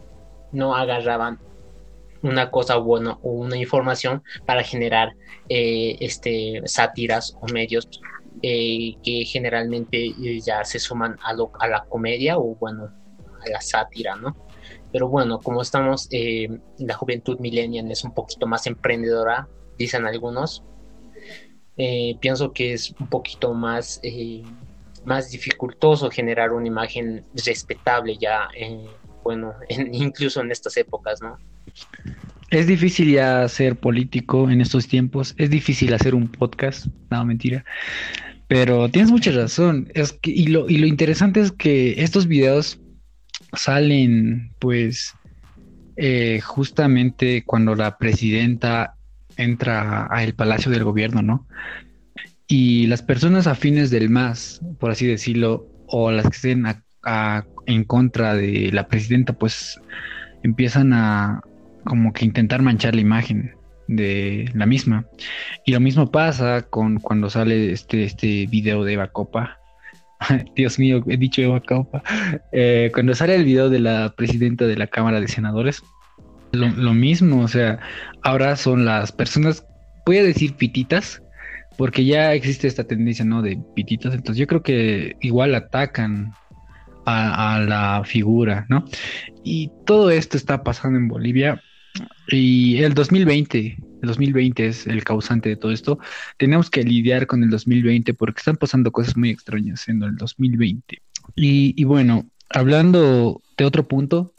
no 0.53 0.75
agarraban 0.75 1.39
una 2.25 2.51
cosa 2.51 2.77
buena 2.77 3.19
o 3.23 3.31
una 3.31 3.57
información 3.57 4.23
para 4.47 4.65
generar 4.65 5.15
este 5.49 6.63
sátiras 6.65 7.37
o 7.41 7.47
medios 7.53 7.89
que 8.43 9.25
generalmente 9.27 10.13
ya 10.45 10.65
se 10.65 10.79
suman 10.79 11.17
a, 11.23 11.33
lo, 11.33 11.53
a 11.61 11.69
la 11.69 11.85
comedia 11.85 12.37
o 12.37 12.57
bueno 12.57 12.91
la 13.51 13.61
sátira, 13.61 14.17
¿no? 14.17 14.37
Pero 14.93 15.09
bueno, 15.09 15.41
como 15.41 15.63
estamos, 15.63 16.09
eh, 16.11 16.49
la 16.79 16.95
juventud 16.95 17.39
millennial 17.41 17.91
es 17.91 18.05
un 18.05 18.15
poquito 18.15 18.47
más 18.47 18.67
emprendedora, 18.67 19.49
dicen 19.77 20.07
algunos. 20.07 20.63
Eh, 21.77 22.17
pienso 22.21 22.53
que 22.53 22.73
es 22.73 22.95
un 23.01 23.09
poquito 23.09 23.53
más, 23.53 23.99
eh, 24.05 24.45
más 25.05 25.31
dificultoso 25.31 26.11
generar 26.11 26.53
una 26.53 26.69
imagen 26.69 27.27
respetable 27.45 28.17
ya, 28.17 28.49
bueno, 29.25 29.55
incluso 29.69 30.41
en 30.41 30.53
estas 30.53 30.77
épocas, 30.77 31.21
¿no? 31.21 31.39
Es 32.51 32.67
difícil 32.67 33.11
ya 33.11 33.49
ser 33.49 33.77
político 33.77 34.49
en 34.51 34.61
estos 34.61 34.87
tiempos, 34.87 35.35
es 35.39 35.51
difícil 35.51 35.93
hacer 35.95 36.15
un 36.15 36.29
podcast, 36.29 36.87
no, 37.11 37.25
mentira. 37.25 37.65
Pero 38.47 38.89
tienes 38.89 39.11
mucha 39.11 39.33
razón. 39.33 39.89
Y 40.23 40.47
lo 40.49 40.69
interesante 40.69 41.41
es 41.41 41.51
que 41.51 42.03
estos 42.03 42.27
videos 42.27 42.79
salen, 43.55 44.53
pues, 44.59 45.15
eh, 45.97 46.41
justamente 46.43 47.45
cuando 47.45 47.75
la 47.75 47.99
presidenta 47.99 48.95
entra 49.37 50.07
al 50.07 50.35
palacio 50.35 50.71
del 50.71 50.85
gobierno, 50.85 51.23
¿no? 51.23 51.47
Y 52.47 52.87
las 52.87 53.03
personas 53.03 53.47
afines 53.47 53.91
del 53.91 54.11
MAS, 54.11 54.61
por 54.79 54.91
así 54.91 55.07
decirlo, 55.07 55.67
o 55.87 56.11
las 56.11 56.25
que 56.25 56.37
estén 56.37 56.67
en 57.67 57.85
contra 57.85 58.35
de 58.35 58.71
la 58.73 58.87
presidenta, 58.87 59.33
pues 59.33 59.81
empiezan 60.43 60.93
a 60.93 61.43
como 61.85 62.13
que 62.13 62.25
intentar 62.25 62.63
manchar 62.63 62.95
la 62.95 63.01
imagen 63.01 63.55
de 63.89 64.51
la 64.55 64.67
misma. 64.67 65.07
Y 65.65 65.73
lo 65.73 65.81
mismo 65.81 66.11
pasa 66.11 66.63
con 66.63 66.99
cuando 66.99 67.31
sale 67.31 67.73
este, 67.73 68.05
este 68.05 68.47
video 68.47 68.85
de 68.85 68.95
Eva 68.95 69.09
Copa. 69.09 69.59
Dios 70.57 70.79
mío, 70.79 71.03
he 71.07 71.17
dicho 71.17 71.43
Eva 71.43 71.61
Copa. 71.61 72.03
Eh, 72.53 72.91
cuando 72.93 73.15
sale 73.15 73.35
el 73.35 73.45
video 73.45 73.71
de 73.71 73.81
la 73.81 74.15
presidenta 74.17 74.67
de 74.67 74.77
la 74.77 74.87
Cámara 74.87 75.21
de 75.21 75.29
Senadores, 75.29 75.83
lo, 76.53 76.95
mismo, 76.95 77.43
o 77.43 77.49
sea, 77.49 77.81
ahora 78.23 78.55
son 78.55 78.85
las 78.85 79.11
personas, 79.11 79.67
voy 80.07 80.19
a 80.19 80.23
decir 80.23 80.55
pititas, 80.55 81.21
porque 81.77 82.05
ya 82.05 82.33
existe 82.33 82.69
esta 82.69 82.85
tendencia, 82.85 83.25
¿no? 83.25 83.43
De 83.43 83.59
pititas, 83.75 84.15
entonces 84.15 84.39
yo 84.39 84.47
creo 84.47 84.63
que 84.63 85.17
igual 85.21 85.53
atacan 85.57 86.33
a, 87.07 87.57
a 87.57 87.59
la 87.59 88.05
figura, 88.05 88.67
¿no? 88.69 88.85
Y 89.43 89.73
todo 89.85 90.13
esto 90.13 90.37
está 90.37 90.63
pasando 90.63 90.97
en 90.97 91.09
Bolivia 91.09 91.61
y 92.29 92.83
el 92.83 92.95
2020, 92.95 93.77
el 94.03 94.09
2020 94.09 94.67
es 94.67 94.87
el 94.87 95.05
causante 95.05 95.51
de 95.51 95.57
todo 95.57 95.73
esto. 95.73 95.99
Tenemos 96.39 96.71
que 96.71 96.83
lidiar 96.83 97.27
con 97.27 97.43
el 97.43 97.51
2020 97.51 98.15
porque 98.15 98.39
están 98.39 98.57
pasando 98.57 98.91
cosas 98.91 99.17
muy 99.17 99.31
extrañas 99.31 99.89
en 99.89 100.03
el 100.03 100.17
2020. 100.17 101.01
Y, 101.37 101.85
bueno, 101.85 102.27
hablando 102.51 103.41
de 103.57 103.65
otro 103.65 103.87
punto, 103.87 104.35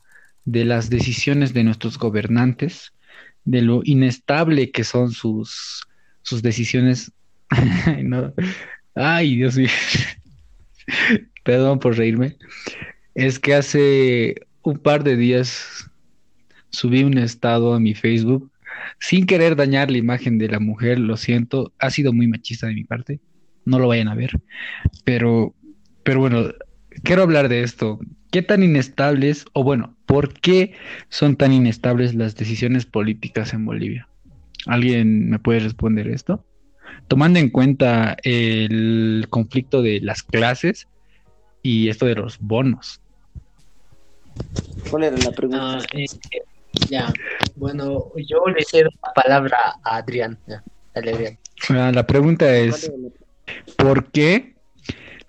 de 0.46 0.66
las 0.66 0.90
decisiones 0.90 1.54
de 1.54 1.64
nuestros 1.64 1.98
gobernantes, 1.98 2.94
de 3.46 3.62
lo 3.62 3.82
inestable 3.84 4.72
que 4.72 4.84
son 4.84 5.12
sus, 5.12 5.88
sus 6.22 6.42
decisiones. 6.42 7.12
Ay, 8.96 9.36
Dios 9.36 9.58
mío. 9.58 9.70
Perdón 11.44 11.80
por 11.80 11.98
reírme. 11.98 12.38
Es 13.14 13.40
que 13.40 13.56
hace 13.56 14.36
un 14.64 14.80
par 14.80 15.04
de 15.04 15.16
días 15.16 15.90
subí 16.76 17.04
un 17.04 17.18
estado 17.18 17.74
a 17.74 17.80
mi 17.80 17.94
Facebook 17.94 18.52
sin 19.00 19.26
querer 19.26 19.56
dañar 19.56 19.92
la 19.92 19.98
imagen 19.98 20.38
de 20.38 20.50
la 20.50 20.60
mujer, 20.60 21.00
lo 21.00 21.18
siento, 21.18 21.74
ha 21.80 21.90
sido 21.90 22.14
muy 22.14 22.28
machista 22.28 22.68
de 22.68 22.74
mi 22.74 22.84
parte, 22.84 23.20
no 23.66 23.80
lo 23.80 23.88
vayan 23.88 24.08
a 24.08 24.16
ver, 24.16 24.32
pero, 25.04 25.56
pero 26.04 26.20
bueno, 26.20 26.50
quiero 27.04 27.24
hablar 27.24 27.50
de 27.50 27.64
esto. 27.64 28.00
¿Qué 28.32 28.42
tan 28.42 28.64
inestables, 28.64 29.46
o 29.54 29.64
bueno, 29.64 29.96
por 30.06 30.34
qué 30.34 30.74
son 31.10 31.36
tan 31.36 31.54
inestables 31.54 32.16
las 32.16 32.36
decisiones 32.36 32.86
políticas 32.86 33.54
en 33.54 33.66
Bolivia? 33.66 34.10
¿Alguien 34.66 35.30
me 35.30 35.40
puede 35.40 35.60
responder 35.60 36.08
esto? 36.08 36.46
Tomando 37.08 37.40
en 37.40 37.50
cuenta 37.50 38.18
el 38.24 39.28
conflicto 39.30 39.82
de 39.82 40.02
las 40.02 40.24
clases 40.24 40.88
y 41.64 41.88
esto 41.90 42.06
de 42.06 42.16
los 42.16 42.38
bonos. 42.40 43.00
¿Cuál 44.90 45.04
era 45.04 45.18
la 45.18 45.32
pregunta? 45.32 45.78
Ah, 45.78 45.86
eh, 45.94 46.08
ya, 46.90 47.12
bueno, 47.56 48.12
yo 48.16 48.46
le 48.48 48.64
cedo 48.64 48.90
la 49.04 49.14
palabra 49.14 49.58
a 49.84 49.98
Adrián. 49.98 50.40
dale, 50.94 51.12
Adrián. 51.12 51.40
Ah, 51.70 51.92
la 51.94 52.06
pregunta 52.06 52.56
es, 52.56 52.92
¿por 53.78 54.12
qué 54.12 54.56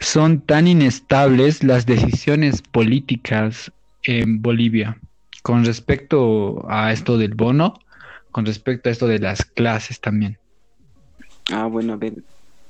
son 0.00 0.40
tan 0.40 0.66
inestables 0.66 1.62
las 1.62 1.86
decisiones 1.86 2.62
políticas 2.62 3.72
en 4.02 4.42
Bolivia 4.42 5.00
con 5.42 5.64
respecto 5.64 6.64
a 6.68 6.92
esto 6.92 7.16
del 7.16 7.34
bono, 7.34 7.74
con 8.32 8.44
respecto 8.44 8.88
a 8.88 8.92
esto 8.92 9.06
de 9.06 9.18
las 9.18 9.44
clases 9.44 10.00
también? 10.00 10.38
Ah, 11.52 11.66
bueno, 11.66 11.94
a 11.94 11.96
ver, 11.96 12.14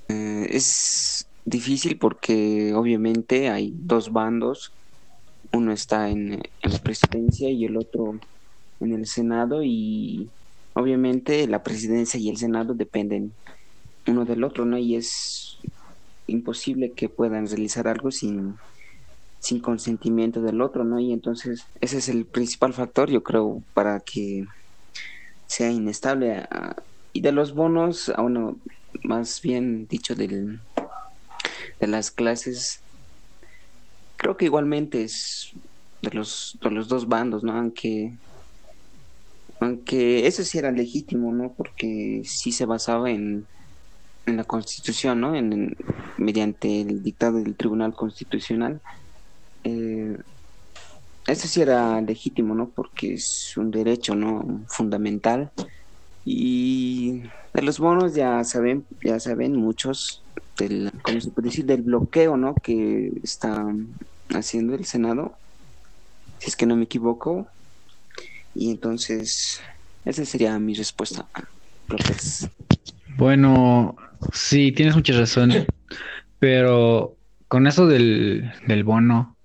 eh, 0.08 0.46
es 0.50 1.26
difícil 1.44 1.98
porque 1.98 2.72
obviamente 2.74 3.48
hay 3.48 3.72
dos 3.74 4.12
bandos, 4.12 4.74
uno 5.52 5.72
está 5.72 6.10
en, 6.10 6.34
en 6.34 6.72
la 6.72 6.78
presidencia 6.78 7.48
y 7.48 7.64
el 7.64 7.76
otro 7.76 8.20
en 8.80 8.92
el 8.92 9.06
Senado 9.06 9.62
y 9.62 10.28
obviamente 10.74 11.46
la 11.46 11.62
presidencia 11.62 12.20
y 12.20 12.28
el 12.28 12.36
Senado 12.36 12.74
dependen 12.74 13.32
uno 14.06 14.24
del 14.24 14.44
otro, 14.44 14.64
¿no? 14.64 14.78
Y 14.78 14.96
es 14.96 15.58
imposible 16.26 16.92
que 16.92 17.08
puedan 17.08 17.46
realizar 17.46 17.88
algo 17.88 18.10
sin, 18.10 18.56
sin 19.40 19.60
consentimiento 19.60 20.42
del 20.42 20.60
otro, 20.60 20.84
¿no? 20.84 20.98
Y 21.00 21.12
entonces 21.12 21.64
ese 21.80 21.98
es 21.98 22.08
el 22.08 22.26
principal 22.26 22.72
factor, 22.72 23.10
yo 23.10 23.22
creo, 23.22 23.62
para 23.74 24.00
que 24.00 24.44
sea 25.46 25.70
inestable. 25.70 26.46
Ah, 26.50 26.76
y 27.12 27.20
de 27.20 27.32
los 27.32 27.54
bonos, 27.54 28.10
a 28.10 28.22
uno, 28.22 28.56
más 29.02 29.40
bien 29.40 29.86
dicho, 29.86 30.14
del, 30.14 30.60
de 31.80 31.86
las 31.86 32.10
clases, 32.10 32.80
creo 34.16 34.36
que 34.36 34.46
igualmente 34.46 35.02
es 35.02 35.52
de 36.02 36.10
los, 36.10 36.58
de 36.62 36.70
los 36.70 36.88
dos 36.88 37.08
bandos, 37.08 37.42
¿no? 37.42 37.52
Aunque 37.52 38.12
aunque 39.60 40.26
eso 40.26 40.44
sí 40.44 40.58
era 40.58 40.70
legítimo, 40.70 41.32
¿no? 41.32 41.54
Porque 41.54 42.22
sí 42.24 42.52
se 42.52 42.66
basaba 42.66 43.10
en, 43.10 43.46
en 44.26 44.36
la 44.36 44.44
Constitución, 44.44 45.20
¿no? 45.20 45.34
En, 45.34 45.76
mediante 46.18 46.82
el 46.82 47.02
dictado 47.02 47.38
del 47.38 47.56
Tribunal 47.56 47.94
Constitucional. 47.94 48.80
Eh, 49.64 50.16
eso 51.26 51.48
sí 51.48 51.60
era 51.60 52.00
legítimo, 52.00 52.54
¿no? 52.54 52.70
Porque 52.70 53.14
es 53.14 53.54
un 53.56 53.70
derecho, 53.70 54.14
¿no? 54.14 54.64
Fundamental. 54.68 55.52
Y 56.24 57.22
de 57.54 57.62
los 57.62 57.78
bonos 57.78 58.14
ya 58.14 58.44
saben, 58.44 58.86
ya 59.02 59.18
saben 59.20 59.56
muchos 59.56 60.24
del, 60.58 60.92
¿cómo 61.02 61.20
se 61.20 61.30
puede 61.30 61.48
decir? 61.48 61.66
Del 61.66 61.82
bloqueo, 61.82 62.36
¿no? 62.36 62.54
Que 62.54 63.12
está 63.22 63.66
haciendo 64.30 64.74
el 64.74 64.84
Senado. 64.84 65.36
Si 66.38 66.48
es 66.48 66.56
que 66.56 66.66
no 66.66 66.76
me 66.76 66.84
equivoco, 66.84 67.48
y 68.58 68.70
entonces, 68.70 69.60
esa 70.04 70.24
sería 70.24 70.58
mi 70.58 70.74
respuesta, 70.74 71.26
López. 71.88 72.48
Bueno, 73.16 73.96
sí, 74.32 74.72
tienes 74.72 74.94
mucha 74.94 75.18
razón, 75.18 75.52
pero 76.38 77.16
con 77.48 77.66
eso 77.66 77.86
del, 77.86 78.50
del 78.66 78.84
bono, 78.84 79.36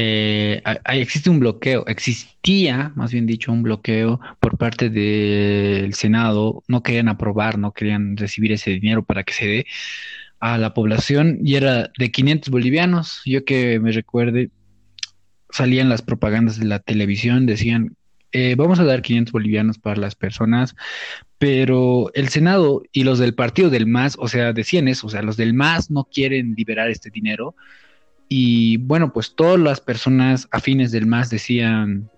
eh, 0.00 0.62
existe 0.92 1.28
un 1.28 1.40
bloqueo, 1.40 1.84
existía, 1.86 2.92
más 2.94 3.12
bien 3.12 3.26
dicho, 3.26 3.50
un 3.50 3.64
bloqueo 3.64 4.20
por 4.38 4.56
parte 4.56 4.90
del 4.90 5.92
Senado, 5.94 6.62
no 6.68 6.82
querían 6.82 7.08
aprobar, 7.08 7.58
no 7.58 7.72
querían 7.72 8.16
recibir 8.16 8.52
ese 8.52 8.70
dinero 8.70 9.04
para 9.04 9.24
que 9.24 9.32
se 9.32 9.46
dé 9.46 9.66
a 10.38 10.56
la 10.56 10.72
población 10.72 11.40
y 11.42 11.56
era 11.56 11.90
de 11.98 12.12
500 12.12 12.50
bolivianos. 12.50 13.22
Yo 13.24 13.44
que 13.44 13.80
me 13.80 13.90
recuerde, 13.90 14.50
salían 15.50 15.88
las 15.88 16.02
propagandas 16.02 16.60
de 16.60 16.66
la 16.66 16.78
televisión, 16.78 17.46
decían 17.46 17.96
eh, 18.32 18.54
vamos 18.56 18.78
a 18.78 18.84
dar 18.84 19.02
500 19.02 19.32
bolivianos 19.32 19.78
para 19.78 20.00
las 20.00 20.14
personas, 20.14 20.76
pero 21.38 22.10
el 22.14 22.28
Senado 22.28 22.82
y 22.92 23.04
los 23.04 23.18
del 23.18 23.34
partido 23.34 23.70
del 23.70 23.86
MAS, 23.86 24.16
o 24.18 24.28
sea, 24.28 24.52
decían 24.52 24.88
eso, 24.88 25.06
o 25.06 25.10
sea, 25.10 25.22
los 25.22 25.36
del 25.36 25.54
MAS 25.54 25.90
no 25.90 26.04
quieren 26.04 26.54
liberar 26.56 26.90
este 26.90 27.10
dinero. 27.10 27.54
Y 28.28 28.76
bueno, 28.78 29.12
pues 29.12 29.34
todas 29.34 29.58
las 29.58 29.80
personas 29.80 30.48
afines 30.50 30.90
del 30.92 31.06
MAS 31.06 31.30
decían, 31.30 32.10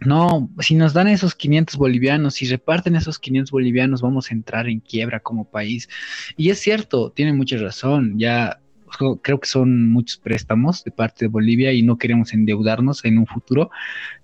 no, 0.00 0.48
si 0.60 0.76
nos 0.76 0.92
dan 0.92 1.08
esos 1.08 1.34
500 1.34 1.76
bolivianos, 1.76 2.34
si 2.34 2.46
reparten 2.46 2.94
esos 2.94 3.18
500 3.18 3.50
bolivianos, 3.50 4.00
vamos 4.00 4.30
a 4.30 4.34
entrar 4.34 4.68
en 4.68 4.80
quiebra 4.80 5.20
como 5.20 5.50
país. 5.50 5.88
Y 6.36 6.50
es 6.50 6.60
cierto, 6.60 7.10
tiene 7.10 7.32
mucha 7.32 7.56
razón, 7.56 8.18
ya 8.18 8.60
creo 8.88 9.40
que 9.40 9.48
son 9.48 9.88
muchos 9.88 10.18
préstamos 10.18 10.84
de 10.84 10.90
parte 10.90 11.24
de 11.24 11.28
Bolivia 11.28 11.72
y 11.72 11.82
no 11.82 11.98
queremos 11.98 12.32
endeudarnos 12.32 13.04
en 13.04 13.18
un 13.18 13.26
futuro, 13.26 13.70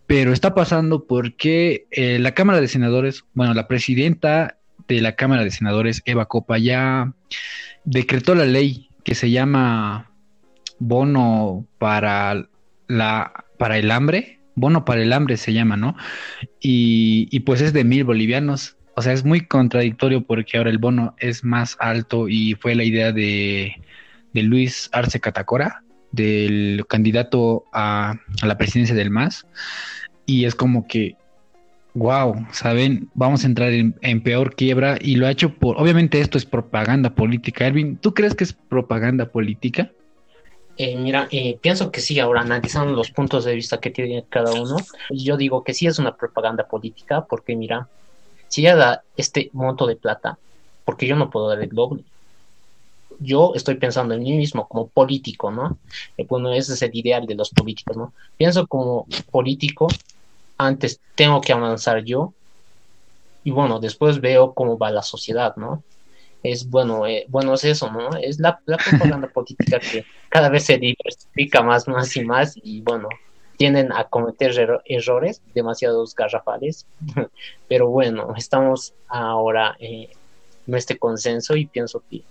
pero 0.06 0.32
está 0.32 0.54
pasando 0.54 1.06
porque 1.06 1.86
eh, 1.90 2.18
la 2.18 2.32
Cámara 2.32 2.60
de 2.60 2.68
Senadores, 2.68 3.24
bueno, 3.34 3.54
la 3.54 3.68
presidenta 3.68 4.58
de 4.86 5.00
la 5.00 5.16
Cámara 5.16 5.44
de 5.44 5.50
Senadores, 5.50 6.02
Eva 6.04 6.26
Copa, 6.26 6.58
ya 6.58 7.14
decretó 7.84 8.34
la 8.34 8.44
ley 8.44 8.90
que 9.02 9.14
se 9.14 9.30
llama 9.30 10.10
bono 10.78 11.66
para 11.78 12.48
la 12.88 13.44
para 13.58 13.78
el 13.78 13.90
hambre, 13.90 14.40
bono 14.54 14.84
para 14.84 15.02
el 15.02 15.12
hambre 15.12 15.36
se 15.36 15.52
llama, 15.52 15.76
¿no? 15.76 15.96
Y, 16.60 17.28
y 17.30 17.40
pues 17.40 17.60
es 17.60 17.72
de 17.72 17.84
mil 17.84 18.04
bolivianos. 18.04 18.76
O 18.96 19.02
sea, 19.02 19.12
es 19.12 19.24
muy 19.24 19.40
contradictorio 19.40 20.24
porque 20.24 20.56
ahora 20.56 20.70
el 20.70 20.78
bono 20.78 21.16
es 21.18 21.42
más 21.44 21.76
alto 21.80 22.28
y 22.28 22.54
fue 22.54 22.74
la 22.74 22.84
idea 22.84 23.10
de, 23.10 23.74
de 24.34 24.42
Luis 24.42 24.90
Arce 24.92 25.20
Catacora, 25.20 25.82
del 26.12 26.84
candidato 26.88 27.64
a, 27.72 28.16
la 28.42 28.58
presidencia 28.58 28.94
del 28.94 29.10
MAS 29.10 29.46
y 30.26 30.44
es 30.44 30.54
como 30.54 30.86
que 30.86 31.16
wow, 31.94 32.46
saben, 32.50 33.08
vamos 33.14 33.44
a 33.44 33.46
entrar 33.46 33.72
en, 33.72 34.22
peor 34.22 34.56
quiebra 34.56 34.98
y 35.00 35.14
lo 35.14 35.26
ha 35.26 35.30
hecho 35.30 35.54
por, 35.54 35.80
obviamente 35.80 36.20
esto 36.20 36.36
es 36.36 36.44
propaganda 36.44 37.14
política. 37.14 37.66
Erwin, 37.66 37.96
¿tú 37.96 38.12
crees 38.12 38.34
que 38.34 38.44
es 38.44 38.52
propaganda 38.52 39.26
política? 39.26 39.90
Eh, 40.76 40.96
mira, 40.96 41.28
eh, 41.30 41.56
pienso 41.62 41.92
que 41.92 42.00
sí, 42.00 42.18
ahora 42.18 42.40
analizando 42.40 42.92
los 42.94 43.12
puntos 43.12 43.44
de 43.44 43.54
vista 43.54 43.78
que 43.78 43.90
tiene 43.90 44.24
cada 44.28 44.52
uno, 44.60 44.76
yo 45.10 45.36
digo 45.36 45.62
que 45.62 45.72
sí 45.72 45.86
es 45.86 46.00
una 46.00 46.16
propaganda 46.16 46.66
política, 46.66 47.24
porque 47.24 47.54
mira, 47.54 47.88
si 48.48 48.62
ella 48.62 48.74
da 48.74 49.02
este 49.16 49.50
monto 49.52 49.86
de 49.86 49.94
plata, 49.94 50.36
porque 50.84 51.06
yo 51.06 51.14
no 51.14 51.30
puedo 51.30 51.48
dar 51.48 51.62
el 51.62 51.70
doble. 51.70 52.04
Yo 53.20 53.52
estoy 53.54 53.76
pensando 53.76 54.14
en 54.14 54.22
mí 54.22 54.32
mismo 54.32 54.66
como 54.68 54.88
político, 54.88 55.50
¿no? 55.50 55.78
Eh, 56.16 56.26
bueno, 56.28 56.52
ese 56.52 56.74
es 56.74 56.82
el 56.82 56.90
ideal 56.94 57.26
de 57.26 57.34
los 57.34 57.50
políticos, 57.50 57.96
¿no? 57.96 58.12
Pienso 58.36 58.66
como 58.66 59.06
político, 59.30 59.88
antes 60.58 61.00
tengo 61.14 61.40
que 61.40 61.52
avanzar 61.52 62.04
yo, 62.04 62.32
y 63.44 63.50
bueno, 63.50 63.78
después 63.78 64.20
veo 64.20 64.54
cómo 64.54 64.78
va 64.78 64.90
la 64.90 65.02
sociedad, 65.02 65.54
¿no? 65.56 65.82
Es 66.42 66.68
bueno, 66.68 67.06
eh, 67.06 67.26
bueno, 67.28 67.54
es 67.54 67.64
eso, 67.64 67.90
¿no? 67.90 68.16
Es 68.16 68.38
la, 68.38 68.60
la 68.66 68.78
propaganda 68.78 69.28
política 69.32 69.78
que 69.78 70.04
cada 70.28 70.48
vez 70.48 70.64
se 70.64 70.78
diversifica 70.78 71.62
más, 71.62 71.86
más 71.88 72.16
y 72.16 72.24
más, 72.24 72.54
y 72.56 72.80
bueno, 72.80 73.08
tienden 73.56 73.92
a 73.92 74.04
cometer 74.04 74.80
errores 74.84 75.40
demasiados 75.54 76.14
garrafales, 76.14 76.86
pero 77.68 77.88
bueno, 77.88 78.34
estamos 78.36 78.94
ahora 79.08 79.76
en 79.78 80.08
este 80.66 80.98
consenso 80.98 81.56
y 81.56 81.66
pienso 81.66 82.02
que 82.10 82.22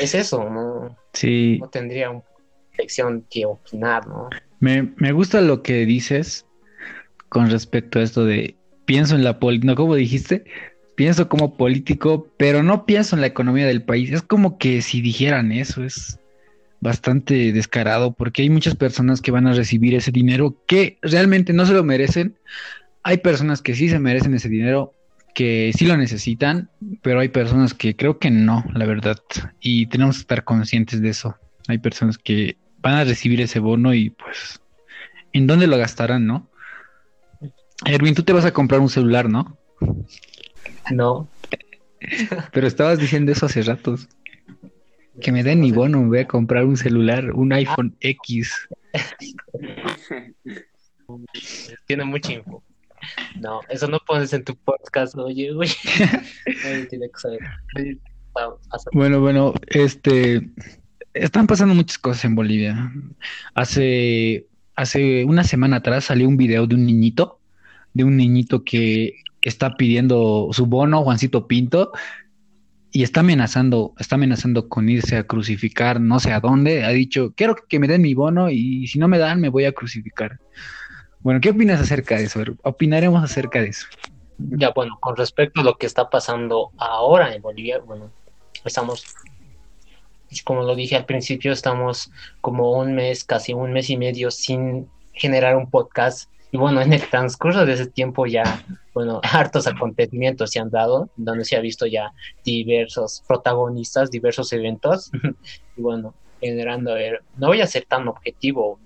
es 0.00 0.14
eso, 0.14 0.48
¿no? 0.48 0.96
Sí. 1.12 1.58
No 1.60 1.68
tendría 1.68 2.10
una 2.10 2.22
lección 2.78 3.26
que 3.30 3.46
opinar, 3.46 4.06
¿no? 4.06 4.28
Me, 4.60 4.92
me 4.96 5.12
gusta 5.12 5.40
lo 5.40 5.62
que 5.62 5.86
dices 5.86 6.46
con 7.28 7.50
respecto 7.50 7.98
a 7.98 8.02
esto 8.02 8.24
de 8.24 8.56
pienso 8.84 9.14
en 9.14 9.24
la 9.24 9.38
política, 9.38 9.68
¿no? 9.68 9.76
¿Cómo 9.76 9.94
dijiste? 9.94 10.44
Pienso 10.96 11.28
como 11.28 11.56
político, 11.56 12.28
pero 12.36 12.62
no 12.62 12.84
pienso 12.84 13.16
en 13.16 13.22
la 13.22 13.28
economía 13.28 13.66
del 13.66 13.82
país. 13.82 14.10
Es 14.12 14.22
como 14.22 14.58
que 14.58 14.82
si 14.82 15.00
dijeran 15.00 15.52
eso, 15.52 15.84
es 15.84 16.18
bastante 16.80 17.52
descarado 17.52 18.12
porque 18.12 18.42
hay 18.42 18.50
muchas 18.50 18.74
personas 18.74 19.20
que 19.20 19.30
van 19.30 19.46
a 19.46 19.52
recibir 19.52 19.94
ese 19.94 20.10
dinero 20.10 20.56
que 20.66 20.98
realmente 21.02 21.52
no 21.52 21.66
se 21.66 21.72
lo 21.74 21.84
merecen. 21.84 22.36
Hay 23.02 23.18
personas 23.18 23.62
que 23.62 23.74
sí 23.74 23.88
se 23.88 23.98
merecen 23.98 24.34
ese 24.34 24.48
dinero, 24.48 24.92
que 25.34 25.72
sí 25.76 25.86
lo 25.86 25.96
necesitan, 25.96 26.70
pero 27.02 27.20
hay 27.20 27.28
personas 27.28 27.74
que 27.74 27.96
creo 27.96 28.18
que 28.18 28.30
no, 28.30 28.64
la 28.74 28.86
verdad. 28.86 29.18
Y 29.60 29.86
tenemos 29.86 30.16
que 30.16 30.22
estar 30.22 30.44
conscientes 30.44 31.00
de 31.00 31.10
eso. 31.10 31.36
Hay 31.68 31.78
personas 31.78 32.18
que 32.18 32.56
van 32.78 32.94
a 32.94 33.04
recibir 33.04 33.40
ese 33.40 33.58
bono 33.58 33.94
y 33.94 34.10
pues, 34.10 34.60
¿en 35.32 35.46
dónde 35.46 35.66
lo 35.66 35.78
gastarán, 35.78 36.26
no? 36.26 36.48
Erwin, 37.84 38.14
tú 38.14 38.22
te 38.22 38.32
vas 38.32 38.44
a 38.44 38.52
comprar 38.52 38.80
un 38.80 38.88
celular, 38.88 39.28
¿no? 39.28 39.56
No. 40.90 41.28
Pero 42.52 42.66
estabas 42.66 42.98
diciendo 42.98 43.32
eso 43.32 43.46
hace 43.46 43.62
ratos. 43.62 44.08
Que 45.20 45.32
me 45.32 45.42
den 45.42 45.60
mi 45.60 45.72
bono, 45.72 46.00
me 46.00 46.08
voy 46.08 46.18
a 46.18 46.26
comprar 46.26 46.64
un 46.64 46.76
celular, 46.76 47.32
un 47.32 47.52
iPhone 47.52 47.96
X. 48.00 48.68
Tiene 51.86 52.04
mucha 52.04 52.32
info. 52.32 52.62
No, 53.40 53.60
eso 53.68 53.88
no 53.88 53.98
pones 54.06 54.32
en 54.32 54.44
tu 54.44 54.56
podcast, 54.56 55.16
oye, 55.16 55.52
güey. 55.52 55.68
tiene 56.90 57.08
que 57.08 57.20
saber. 57.20 57.40
Bueno, 58.92 59.20
bueno, 59.20 59.54
este. 59.68 60.48
Están 61.12 61.46
pasando 61.46 61.74
muchas 61.74 61.98
cosas 61.98 62.24
en 62.24 62.36
Bolivia. 62.36 62.92
Hace, 63.54 64.46
hace 64.76 65.24
una 65.24 65.42
semana 65.42 65.78
atrás 65.78 66.04
salió 66.04 66.28
un 66.28 66.36
video 66.36 66.68
de 66.68 66.76
un 66.76 66.86
niñito, 66.86 67.40
de 67.94 68.04
un 68.04 68.16
niñito 68.16 68.62
que 68.62 69.16
está 69.42 69.76
pidiendo 69.76 70.50
su 70.52 70.66
bono, 70.66 71.02
Juancito 71.02 71.48
Pinto, 71.48 71.90
y 72.92 73.02
está 73.02 73.20
amenazando, 73.20 73.94
está 73.98 74.16
amenazando 74.16 74.68
con 74.68 74.88
irse 74.88 75.16
a 75.16 75.24
crucificar 75.24 76.00
no 76.00 76.20
sé 76.20 76.32
a 76.32 76.40
dónde. 76.40 76.84
Ha 76.84 76.90
dicho, 76.90 77.32
quiero 77.36 77.54
que 77.68 77.78
me 77.78 77.88
den 77.88 78.02
mi 78.02 78.14
bono 78.14 78.50
y 78.50 78.86
si 78.86 78.98
no 78.98 79.08
me 79.08 79.18
dan 79.18 79.40
me 79.40 79.48
voy 79.48 79.64
a 79.64 79.72
crucificar. 79.72 80.38
Bueno, 81.20 81.40
¿qué 81.40 81.50
opinas 81.50 81.80
acerca 81.80 82.16
de 82.16 82.24
eso? 82.24 82.40
Opinaremos 82.62 83.22
acerca 83.22 83.60
de 83.60 83.68
eso. 83.68 83.86
Ya, 84.38 84.70
bueno, 84.70 84.98
con 85.00 85.16
respecto 85.16 85.60
a 85.60 85.64
lo 85.64 85.76
que 85.76 85.86
está 85.86 86.08
pasando 86.08 86.70
ahora 86.78 87.34
en 87.34 87.42
Bolivia, 87.42 87.78
bueno, 87.78 88.10
estamos, 88.64 89.04
como 90.44 90.62
lo 90.62 90.74
dije 90.74 90.96
al 90.96 91.04
principio, 91.04 91.52
estamos 91.52 92.10
como 92.40 92.72
un 92.72 92.94
mes, 92.94 93.24
casi 93.24 93.52
un 93.52 93.72
mes 93.72 93.90
y 93.90 93.98
medio 93.98 94.30
sin 94.30 94.88
generar 95.12 95.56
un 95.56 95.68
podcast 95.68 96.30
y 96.52 96.56
bueno, 96.56 96.80
en 96.80 96.92
el 96.92 97.08
transcurso 97.08 97.64
de 97.64 97.74
ese 97.74 97.86
tiempo 97.86 98.26
ya, 98.26 98.64
bueno, 98.92 99.20
hartos 99.32 99.66
acontecimientos 99.66 100.50
se 100.50 100.58
han 100.58 100.70
dado, 100.70 101.08
donde 101.16 101.44
se 101.44 101.56
ha 101.56 101.60
visto 101.60 101.86
ya 101.86 102.12
diversos 102.44 103.22
protagonistas, 103.26 104.10
diversos 104.10 104.52
eventos. 104.52 105.10
y 105.76 105.80
bueno, 105.80 106.14
generando, 106.40 106.90
a 106.92 106.94
ver, 106.94 107.22
no 107.36 107.48
voy 107.48 107.60
a 107.60 107.66
ser 107.66 107.84
tan 107.84 108.08
objetivo, 108.08 108.80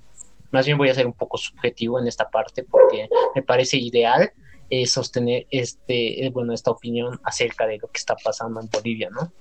más 0.55 0.67
bien 0.67 0.79
voy 0.79 0.89
a 0.89 0.95
ser 0.95 1.05
un 1.05 1.13
poco 1.13 1.37
subjetivo 1.37 1.99
en 1.99 2.07
esta 2.07 2.31
parte 2.31 2.63
porque 2.63 3.09
me 3.35 3.43
parece 3.43 3.77
ideal 3.77 4.31
eh, 4.71 4.87
sostener 4.87 5.49
este, 5.51 6.25
eh, 6.25 6.31
bueno, 6.31 6.53
esta 6.53 6.71
opinión 6.71 7.19
acerca 7.25 7.67
de 7.67 7.79
lo 7.79 7.89
que 7.89 7.99
está 7.99 8.15
pasando 8.15 8.61
en 8.61 8.69
Bolivia, 8.71 9.11
¿no? 9.11 9.33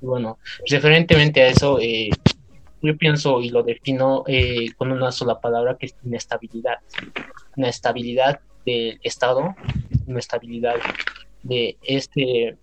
Bueno, 0.00 0.38
referentemente 0.68 1.40
a 1.40 1.46
eso, 1.46 1.78
eh, 1.80 2.10
yo 2.82 2.96
pienso 2.96 3.40
y 3.40 3.50
lo 3.50 3.62
defino 3.62 4.24
eh, 4.26 4.72
con 4.76 4.90
una 4.90 5.12
sola 5.12 5.40
palabra 5.40 5.76
que 5.78 5.86
es 5.86 5.94
inestabilidad. 6.04 6.78
Inestabilidad 7.56 8.40
del 8.66 8.98
Estado, 9.04 9.54
inestabilidad 10.08 10.74
de 11.44 11.78
este, 11.82 12.58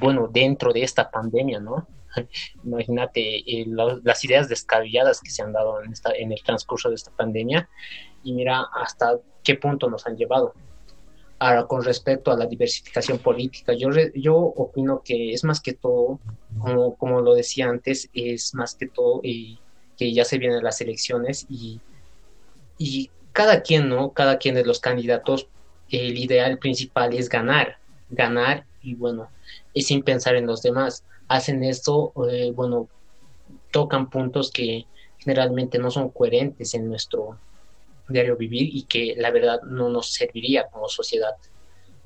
bueno, 0.00 0.28
dentro 0.28 0.72
de 0.72 0.82
esta 0.82 1.08
pandemia, 1.08 1.60
¿no? 1.60 1.86
Imagínate 2.64 3.38
eh, 3.38 3.66
las 4.02 4.24
ideas 4.24 4.48
descabelladas 4.48 5.20
que 5.20 5.30
se 5.30 5.42
han 5.42 5.52
dado 5.52 5.82
en, 5.82 5.92
esta, 5.92 6.12
en 6.12 6.32
el 6.32 6.42
transcurso 6.42 6.88
de 6.88 6.96
esta 6.96 7.10
pandemia 7.10 7.68
y 8.24 8.32
mira 8.32 8.66
hasta 8.74 9.18
qué 9.42 9.56
punto 9.56 9.90
nos 9.90 10.06
han 10.06 10.16
llevado. 10.16 10.54
Ahora, 11.38 11.66
con 11.66 11.82
respecto 11.82 12.30
a 12.30 12.36
la 12.36 12.46
diversificación 12.46 13.18
política, 13.18 13.72
yo, 13.72 13.88
yo 14.14 14.36
opino 14.36 15.02
que 15.04 15.32
es 15.32 15.42
más 15.42 15.60
que 15.60 15.72
todo, 15.72 16.20
como, 16.60 16.94
como 16.96 17.20
lo 17.20 17.34
decía 17.34 17.68
antes, 17.68 18.08
es 18.12 18.54
más 18.54 18.76
que 18.76 18.86
todo 18.86 19.20
eh, 19.24 19.56
que 19.96 20.12
ya 20.12 20.24
se 20.24 20.38
vienen 20.38 20.62
las 20.62 20.80
elecciones 20.80 21.46
y, 21.48 21.80
y 22.78 23.10
cada 23.32 23.62
quien, 23.62 23.88
¿no? 23.88 24.12
Cada 24.12 24.38
quien 24.38 24.54
de 24.54 24.64
los 24.64 24.78
candidatos, 24.78 25.48
el 25.90 26.16
ideal 26.16 26.58
principal 26.58 27.12
es 27.12 27.28
ganar, 27.28 27.78
ganar 28.08 28.64
y 28.80 28.94
bueno, 28.94 29.28
y 29.72 29.82
sin 29.82 30.02
pensar 30.02 30.36
en 30.36 30.46
los 30.46 30.62
demás. 30.62 31.04
Hacen 31.32 31.64
esto, 31.64 32.12
eh, 32.30 32.52
bueno, 32.54 32.90
tocan 33.70 34.10
puntos 34.10 34.50
que 34.50 34.84
generalmente 35.16 35.78
no 35.78 35.90
son 35.90 36.10
coherentes 36.10 36.74
en 36.74 36.88
nuestro 36.88 37.38
diario 38.06 38.36
vivir 38.36 38.68
y 38.70 38.82
que 38.84 39.14
la 39.16 39.30
verdad 39.30 39.62
no 39.62 39.88
nos 39.88 40.12
serviría 40.12 40.68
como 40.68 40.90
sociedad. 40.90 41.34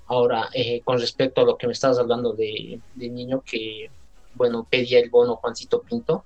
Ahora, 0.07 0.49
eh, 0.55 0.81
con 0.85 1.01
respecto 1.01 1.41
a 1.41 1.45
lo 1.45 1.59
que 1.59 1.67
me 1.67 1.73
estabas 1.73 1.99
hablando 1.99 2.35
de, 2.35 2.81
niño 2.95 3.43
que, 3.45 3.91
bueno, 4.33 4.65
pedía 4.71 5.01
el 5.01 5.11
bono 5.11 5.35
Juancito 5.35 5.83
Pinto, 5.83 6.25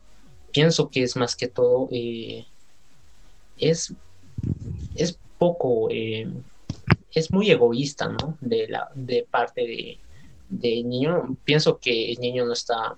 pienso 0.53 0.91
que 0.91 1.03
es 1.03 1.17
más 1.17 1.37
que 1.37 1.49
todo, 1.49 1.89
eh, 1.91 2.45
es, 3.57 3.95
es 4.95 5.19
poco, 5.39 5.89
eh, 5.91 6.31
es 7.13 7.33
muy 7.33 7.51
egoísta, 7.51 8.09
¿no? 8.09 8.37
De, 8.43 8.69
la, 8.69 8.91
de 8.95 9.27
parte 9.31 9.63
de, 9.63 10.01
de 10.51 10.83
niño. 10.83 11.37
Pienso 11.45 11.79
que 11.79 12.13
el 12.13 12.19
niño 12.19 12.45
no 12.45 12.53
está, 12.53 12.97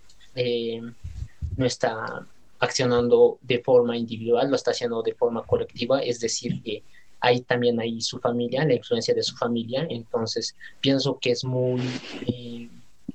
no 1.56 1.66
está 1.66 2.26
accionando 2.58 3.38
de 3.42 3.60
forma 3.60 3.96
individual, 3.96 4.50
lo 4.50 4.56
está 4.56 4.70
haciendo 4.72 5.02
de 5.02 5.14
forma 5.14 5.42
colectiva, 5.44 6.00
es 6.00 6.20
decir, 6.20 6.62
que 6.62 6.82
hay 7.20 7.40
también 7.42 7.78
ahí 7.80 8.00
su 8.00 8.18
familia, 8.18 8.64
la 8.64 8.74
influencia 8.74 9.14
de 9.14 9.22
su 9.22 9.36
familia, 9.36 9.86
entonces 9.88 10.56
pienso 10.80 11.18
que 11.20 11.30
es 11.30 11.44
muy, 11.44 11.80
eh, 12.26 12.68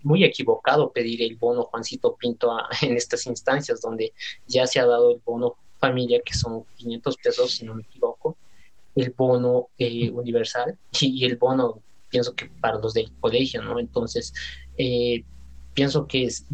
muy 0.04 0.24
equivocado 0.24 0.92
pedir 0.92 1.22
el 1.22 1.36
bono 1.36 1.64
Juancito 1.64 2.16
Pinto 2.16 2.58
en 2.82 2.96
estas 2.96 3.26
instancias 3.28 3.82
donde 3.82 4.14
ya 4.48 4.66
se 4.66 4.80
ha 4.80 4.86
dado 4.86 5.12
el 5.12 5.22
bono 5.26 5.56
familia, 5.80 6.22
que 6.26 6.34
son 6.34 6.64
500 6.78 7.18
pesos, 7.18 7.52
si 7.52 7.66
no 7.66 7.76
me 7.76 7.84
equivoco, 7.84 8.36
el 8.96 9.12
bono 9.12 9.68
eh, 9.78 10.10
universal 10.10 10.78
y, 11.00 11.26
el 11.26 11.36
bono, 11.36 11.80
pienso 12.10 12.36
que 12.36 12.50
para 12.62 12.80
los 12.80 12.94
del 12.94 13.12
colegio, 13.20 13.62
¿no? 13.62 13.80
Entonces, 13.80 14.34
eh, 14.78 15.24
pienso 15.74 16.08
que 16.08 16.26
es 16.26 16.46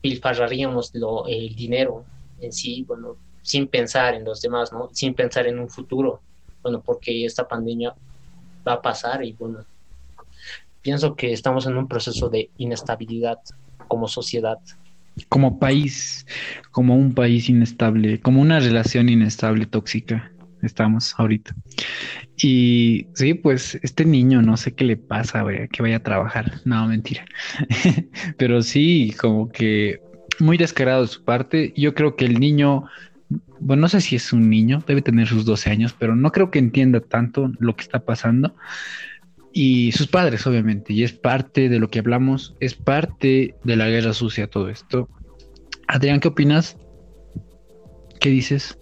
pilfarraríamos 0.00 0.94
lo, 0.94 1.26
el 1.26 1.54
dinero 1.54 2.04
en 2.40 2.52
sí, 2.52 2.84
bueno, 2.86 3.16
sin 3.42 3.68
pensar 3.68 4.14
en 4.14 4.24
los 4.24 4.40
demás, 4.42 4.72
¿no? 4.72 4.90
Sin 4.92 5.14
pensar 5.14 5.46
en 5.46 5.58
un 5.58 5.68
futuro, 5.68 6.20
bueno, 6.62 6.82
porque 6.82 7.24
esta 7.24 7.46
pandemia 7.48 7.94
va 8.66 8.74
a 8.74 8.82
pasar 8.82 9.24
y 9.24 9.32
bueno, 9.32 9.64
pienso 10.82 11.16
que 11.16 11.32
estamos 11.32 11.66
en 11.66 11.76
un 11.76 11.88
proceso 11.88 12.28
de 12.28 12.50
inestabilidad 12.58 13.38
como 13.88 14.08
sociedad. 14.08 14.58
Como 15.28 15.58
país, 15.58 16.26
como 16.70 16.96
un 16.96 17.14
país 17.14 17.48
inestable, 17.48 18.20
como 18.20 18.42
una 18.42 18.60
relación 18.60 19.08
inestable, 19.08 19.64
tóxica, 19.64 20.32
estamos 20.64 21.14
ahorita. 21.18 21.54
Y 22.36 23.06
sí, 23.14 23.34
pues 23.34 23.78
este 23.82 24.04
niño 24.04 24.42
no 24.42 24.56
sé 24.56 24.74
qué 24.74 24.84
le 24.84 24.96
pasa, 24.96 25.44
que 25.70 25.82
vaya 25.82 25.96
a 25.96 26.02
trabajar. 26.02 26.60
No, 26.64 26.86
mentira. 26.86 27.24
Pero 28.36 28.62
sí, 28.62 29.14
como 29.18 29.50
que 29.50 30.00
muy 30.40 30.56
descarado 30.56 31.02
de 31.02 31.08
su 31.08 31.24
parte. 31.24 31.72
Yo 31.76 31.94
creo 31.94 32.16
que 32.16 32.24
el 32.24 32.40
niño, 32.40 32.84
bueno, 33.60 33.82
no 33.82 33.88
sé 33.88 34.00
si 34.00 34.16
es 34.16 34.32
un 34.32 34.50
niño, 34.50 34.82
debe 34.86 35.02
tener 35.02 35.28
sus 35.28 35.44
12 35.44 35.70
años, 35.70 35.94
pero 35.98 36.16
no 36.16 36.32
creo 36.32 36.50
que 36.50 36.58
entienda 36.58 37.00
tanto 37.00 37.52
lo 37.58 37.76
que 37.76 37.82
está 37.82 38.00
pasando. 38.00 38.54
Y 39.52 39.92
sus 39.92 40.08
padres, 40.08 40.46
obviamente, 40.46 40.92
y 40.92 41.04
es 41.04 41.12
parte 41.12 41.68
de 41.68 41.78
lo 41.78 41.88
que 41.88 42.00
hablamos, 42.00 42.56
es 42.58 42.74
parte 42.74 43.54
de 43.62 43.76
la 43.76 43.88
guerra 43.88 44.12
sucia 44.12 44.48
todo 44.48 44.68
esto. 44.68 45.08
Adrián, 45.86 46.18
¿qué 46.18 46.28
opinas? 46.28 46.76
¿Qué 48.18 48.30
dices? 48.30 48.78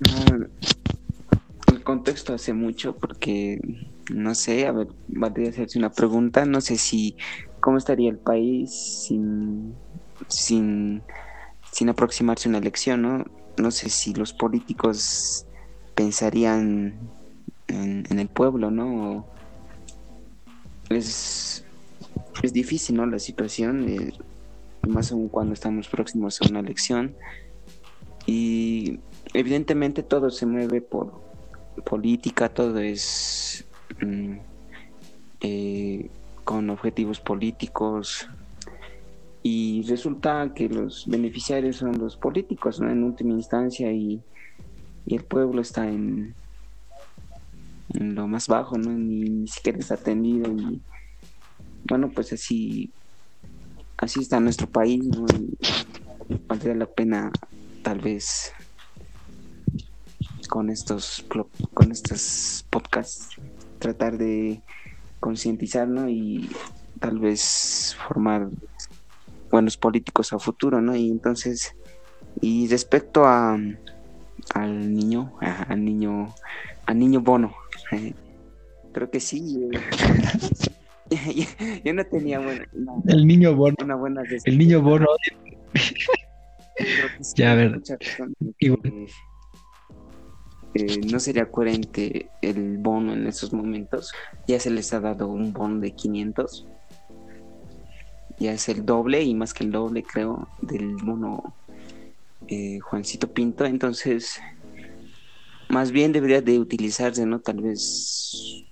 El 0.00 1.82
contexto 1.82 2.34
hace 2.34 2.52
mucho 2.52 2.96
porque, 2.96 3.60
no 4.10 4.34
sé, 4.34 4.66
a 4.66 4.72
ver, 4.72 4.88
valdría 5.08 5.50
hacerse 5.50 5.78
una 5.78 5.92
pregunta, 5.92 6.44
no 6.44 6.60
sé 6.60 6.76
si, 6.76 7.16
¿cómo 7.60 7.78
estaría 7.78 8.10
el 8.10 8.18
país 8.18 8.70
sin, 9.06 9.74
sin, 10.28 11.02
sin 11.72 11.88
aproximarse 11.88 12.48
a 12.48 12.50
una 12.50 12.58
elección, 12.58 13.02
no? 13.02 13.24
No 13.58 13.70
sé 13.70 13.88
si 13.88 14.12
los 14.14 14.32
políticos 14.32 15.46
pensarían 15.94 16.98
en, 17.68 18.18
el 18.18 18.28
pueblo, 18.28 18.70
¿no? 18.70 19.26
Es, 20.90 21.64
es 22.42 22.52
difícil, 22.52 22.96
¿no? 22.96 23.06
La 23.06 23.18
situación, 23.18 23.88
eh, 23.88 24.12
más 24.86 25.10
aún 25.10 25.28
cuando 25.28 25.54
estamos 25.54 25.88
próximos 25.88 26.40
a 26.40 26.48
una 26.48 26.60
elección. 26.60 27.16
Y 28.26 29.00
evidentemente 29.38 30.02
todo 30.02 30.30
se 30.30 30.46
mueve 30.46 30.80
por 30.80 31.12
política, 31.84 32.48
todo 32.48 32.78
es 32.78 33.64
mm, 34.00 34.36
eh, 35.40 36.10
con 36.44 36.70
objetivos 36.70 37.20
políticos. 37.20 38.28
Y 39.42 39.84
resulta 39.88 40.52
que 40.54 40.68
los 40.68 41.06
beneficiarios 41.06 41.76
son 41.76 41.98
los 41.98 42.16
políticos, 42.16 42.80
¿no? 42.80 42.90
En 42.90 43.04
última 43.04 43.32
instancia, 43.34 43.92
y, 43.92 44.20
y 45.06 45.14
el 45.14 45.22
pueblo 45.22 45.60
está 45.60 45.86
en, 45.86 46.34
lo 47.94 48.26
más 48.26 48.48
bajo, 48.48 48.76
¿no? 48.76 48.90
Ni, 48.90 49.46
siquiera 49.46 49.78
está 49.78 49.94
atendido 49.94 50.50
y 50.52 50.80
bueno, 51.88 52.10
pues 52.10 52.32
así 52.32 52.90
así 53.96 54.20
está 54.20 54.40
nuestro 54.40 54.66
país, 54.66 55.04
¿no? 55.04 55.24
valdría 56.48 56.74
la 56.74 56.86
pena 56.86 57.30
tal 57.82 58.00
vez 58.00 58.52
con 60.46 60.70
estos 60.70 61.24
con 61.74 61.92
estos 61.92 62.66
podcasts 62.70 63.36
tratar 63.78 64.18
de 64.18 64.60
concientizar, 65.20 65.88
¿no? 65.88 66.08
Y 66.08 66.50
tal 67.00 67.18
vez 67.18 67.96
formar 68.06 68.48
buenos 69.50 69.76
políticos 69.76 70.32
a 70.32 70.38
futuro, 70.38 70.80
¿no? 70.80 70.96
Y 70.96 71.10
entonces 71.10 71.74
y 72.40 72.68
respecto 72.68 73.24
a 73.24 73.58
al 74.54 74.94
niño, 74.94 75.32
al 75.40 75.84
niño 75.84 76.34
al 76.86 76.98
niño 76.98 77.20
Bono, 77.20 77.54
Creo 78.92 79.10
que 79.10 79.20
sí. 79.20 79.68
yo 81.84 81.92
no 81.92 82.04
tenía 82.06 82.38
buena, 82.40 82.66
el 83.08 83.26
niño 83.26 83.54
bono. 83.54 83.76
Una 83.82 83.94
buena 83.94 84.22
el 84.44 84.58
niño 84.58 84.80
bono. 84.80 85.06
ya, 87.34 87.52
a 87.52 87.54
ver. 87.56 87.80
Eh, 90.78 91.00
no 91.10 91.18
sería 91.18 91.50
coherente 91.50 92.28
el 92.42 92.76
bono 92.76 93.14
en 93.14 93.26
esos 93.26 93.52
momentos. 93.52 94.12
Ya 94.46 94.60
se 94.60 94.70
les 94.70 94.92
ha 94.92 95.00
dado 95.00 95.26
un 95.26 95.52
bono 95.52 95.80
de 95.80 95.92
500. 95.92 96.66
Ya 98.38 98.52
es 98.52 98.68
el 98.68 98.84
doble 98.84 99.22
y 99.22 99.34
más 99.34 99.54
que 99.54 99.64
el 99.64 99.72
doble, 99.72 100.02
creo, 100.02 100.48
del 100.60 100.96
bono 100.96 101.56
eh, 102.48 102.78
Juancito 102.80 103.32
Pinto. 103.32 103.64
Entonces, 103.64 104.38
más 105.70 105.90
bien 105.90 106.12
debería 106.12 106.42
de 106.42 106.58
utilizarse, 106.58 107.24
¿no? 107.24 107.40
Tal 107.40 107.62
vez 107.62 108.66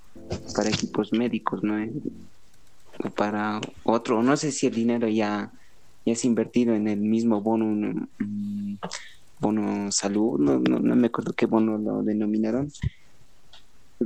para 0.54 0.68
equipos 0.68 1.10
médicos, 1.12 1.62
¿no? 1.62 1.82
O 3.02 3.10
para 3.10 3.60
otro, 3.84 4.22
no 4.22 4.36
sé 4.36 4.52
si 4.52 4.66
el 4.66 4.74
dinero 4.74 5.08
ya, 5.08 5.50
ya 6.04 6.12
es 6.12 6.24
invertido 6.26 6.74
en 6.74 6.86
el 6.86 7.00
mismo 7.00 7.40
bono, 7.40 7.66
mm, 8.18 8.74
bono 9.40 9.90
salud, 9.92 10.38
no, 10.38 10.58
no, 10.58 10.78
no 10.78 10.96
me 10.96 11.08
acuerdo 11.08 11.32
qué 11.32 11.46
bono 11.46 11.78
lo 11.78 12.02
denominaron, 12.02 12.70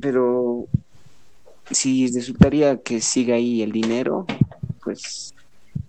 pero 0.01 0.67
si 1.71 2.07
resultaría 2.09 2.83
que 2.83 3.01
siga 3.01 3.37
ahí 3.37 3.63
el 3.63 3.73
dinero, 3.73 4.27
pues 4.83 5.35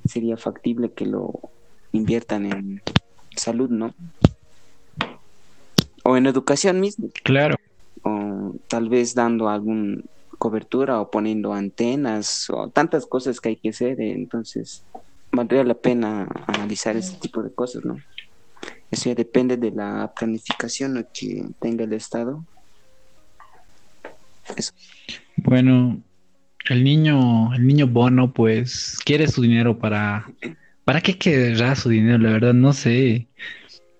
sería 0.06 0.38
factible 0.38 0.91
que 0.91 1.06
lo 1.06 1.39
inviertan 1.91 2.45
en 2.45 2.82
salud, 3.36 3.69
¿no? 3.69 3.93
o 6.04 6.17
en 6.17 6.25
educación 6.25 6.80
misma. 6.80 7.08
Claro. 7.23 7.56
O 8.04 8.56
tal 8.67 8.89
vez 8.89 9.13
dando 9.13 9.49
alguna 9.49 10.02
cobertura 10.38 11.02
o 11.02 11.12
poniendo 11.12 11.54
antenas 11.54 12.49
o 12.49 12.69
tantas 12.69 13.06
cosas 13.06 13.39
que 13.39 13.49
hay 13.49 13.56
que 13.58 13.69
hacer. 13.69 13.99
Entonces, 14.02 14.84
valdría 15.32 15.63
la 15.63 15.75
pena 15.75 16.28
analizar 16.47 16.95
ese 16.95 17.15
tipo 17.17 17.43
de 17.43 17.54
cosas, 17.54 17.86
¿no? 17.86 17.97
Eso 18.91 19.10
ya 19.10 19.15
depende 19.15 19.58
de 19.58 19.71
la 19.71 20.12
planificación 20.15 21.08
que 21.13 21.45
tenga 21.60 21.84
el 21.84 21.93
Estado. 21.93 22.43
Eso. 24.56 24.73
Bueno, 25.38 26.02
el 26.69 26.84
niño, 26.84 27.54
el 27.54 27.65
niño 27.65 27.88
bono, 27.88 28.34
pues 28.34 28.97
quiere 29.06 29.28
su 29.28 29.41
dinero 29.41 29.78
para. 29.78 30.25
¿Para 30.86 31.02
qué 31.02 31.17
querrá 31.17 31.75
su 31.75 31.89
dinero? 31.89 32.17
La 32.17 32.32
verdad, 32.32 32.54
no 32.54 32.73
sé. 32.73 33.28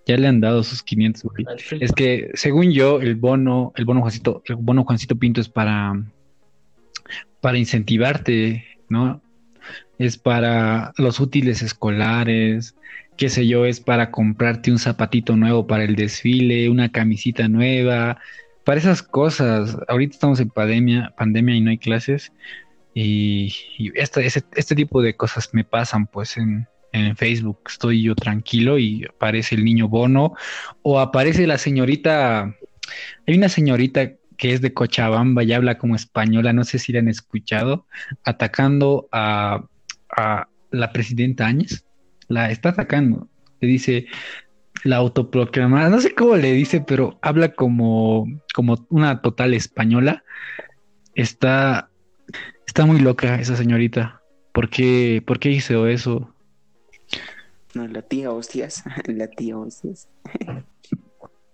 Ya 0.08 0.18
le 0.18 0.28
han 0.28 0.42
dado 0.42 0.64
sus 0.64 0.82
500, 0.82 1.32
Es 1.80 1.92
que, 1.92 2.32
según 2.34 2.72
yo, 2.72 3.00
el 3.00 3.16
bono, 3.16 3.74
el 3.76 3.86
bono 3.86 4.02
Juancito, 4.02 4.42
el 4.46 4.56
bono 4.56 4.84
Juancito 4.84 5.16
Pinto 5.16 5.40
es 5.40 5.50
para, 5.50 6.04
para 7.42 7.60
incentivarte, 7.60 8.66
¿no? 8.90 9.22
Es 10.00 10.18
para 10.18 10.94
los 10.98 11.20
útiles 11.20 11.62
escolares, 11.62 12.76
qué 13.18 13.30
sé 13.30 13.46
yo, 13.48 13.66
es 13.66 13.80
para 13.80 14.12
comprarte 14.12 14.72
un 14.72 14.80
zapatito 14.80 15.36
nuevo 15.36 15.68
para 15.68 15.84
el 15.84 15.96
desfile, 15.96 16.70
una 16.70 16.90
camisita 16.92 17.48
nueva, 17.48 18.18
para 18.64 18.80
esas 18.80 19.04
cosas. 19.04 19.78
Ahorita 19.88 20.14
estamos 20.14 20.40
en 20.40 20.50
pandemia, 20.50 21.14
pandemia 21.18 21.56
y 21.56 21.62
no 21.62 21.70
hay 21.70 21.78
clases. 21.78 22.32
Y, 22.94 23.54
este, 23.96 24.26
este 24.26 24.76
tipo 24.76 25.02
de 25.02 25.16
cosas 25.16 25.50
me 25.54 25.64
pasan 25.64 26.08
pues 26.08 26.38
en, 26.38 26.68
en 26.92 27.16
Facebook 27.16 27.60
estoy 27.68 28.04
yo 28.04 28.16
tranquilo 28.16 28.78
y 28.80 29.06
aparece 29.06 29.56
el 29.56 29.64
niño 29.64 29.88
Bono 29.88 30.34
o 30.82 31.00
aparece 31.00 31.46
la 31.48 31.58
señorita, 31.58 32.56
hay 33.28 33.38
una 33.38 33.50
señorita 33.50 34.14
que 34.38 34.54
es 34.54 34.62
de 34.62 34.74
Cochabamba 34.74 35.44
y 35.44 35.52
habla 35.52 35.78
como 35.78 35.96
española, 35.96 36.54
no 36.54 36.64
sé 36.64 36.80
si 36.80 36.94
la 36.94 37.00
han 37.00 37.10
escuchado, 37.10 37.86
atacando 38.24 39.10
a, 39.12 39.66
la 40.72 40.92
presidenta 40.92 41.48
Áñez, 41.48 41.86
la 42.28 42.52
está 42.52 42.70
atacando, 42.70 43.28
le 43.60 43.68
dice 43.68 44.08
la 44.84 44.98
autoproclamada, 44.98 45.90
no 45.90 46.00
sé 46.00 46.14
cómo 46.14 46.36
le 46.36 46.54
dice, 46.54 46.82
pero 46.82 47.20
habla 47.22 47.54
como, 47.54 48.26
como 48.54 48.86
una 48.90 49.22
total 49.22 49.54
española, 49.54 50.24
está, 51.16 51.90
está 52.66 52.86
muy 52.86 53.00
loca 53.00 53.40
esa 53.40 53.56
señorita. 53.56 54.22
¿Por 54.54 54.70
qué, 54.70 55.22
¿Por 55.26 55.40
qué 55.40 55.52
hizo 55.52 55.88
eso? 55.88 56.34
No, 57.74 57.88
la 57.88 58.02
tía 58.02 58.32
hostias. 58.32 58.84
La 59.08 59.28
tía 59.28 59.58
hostias. 59.58 60.08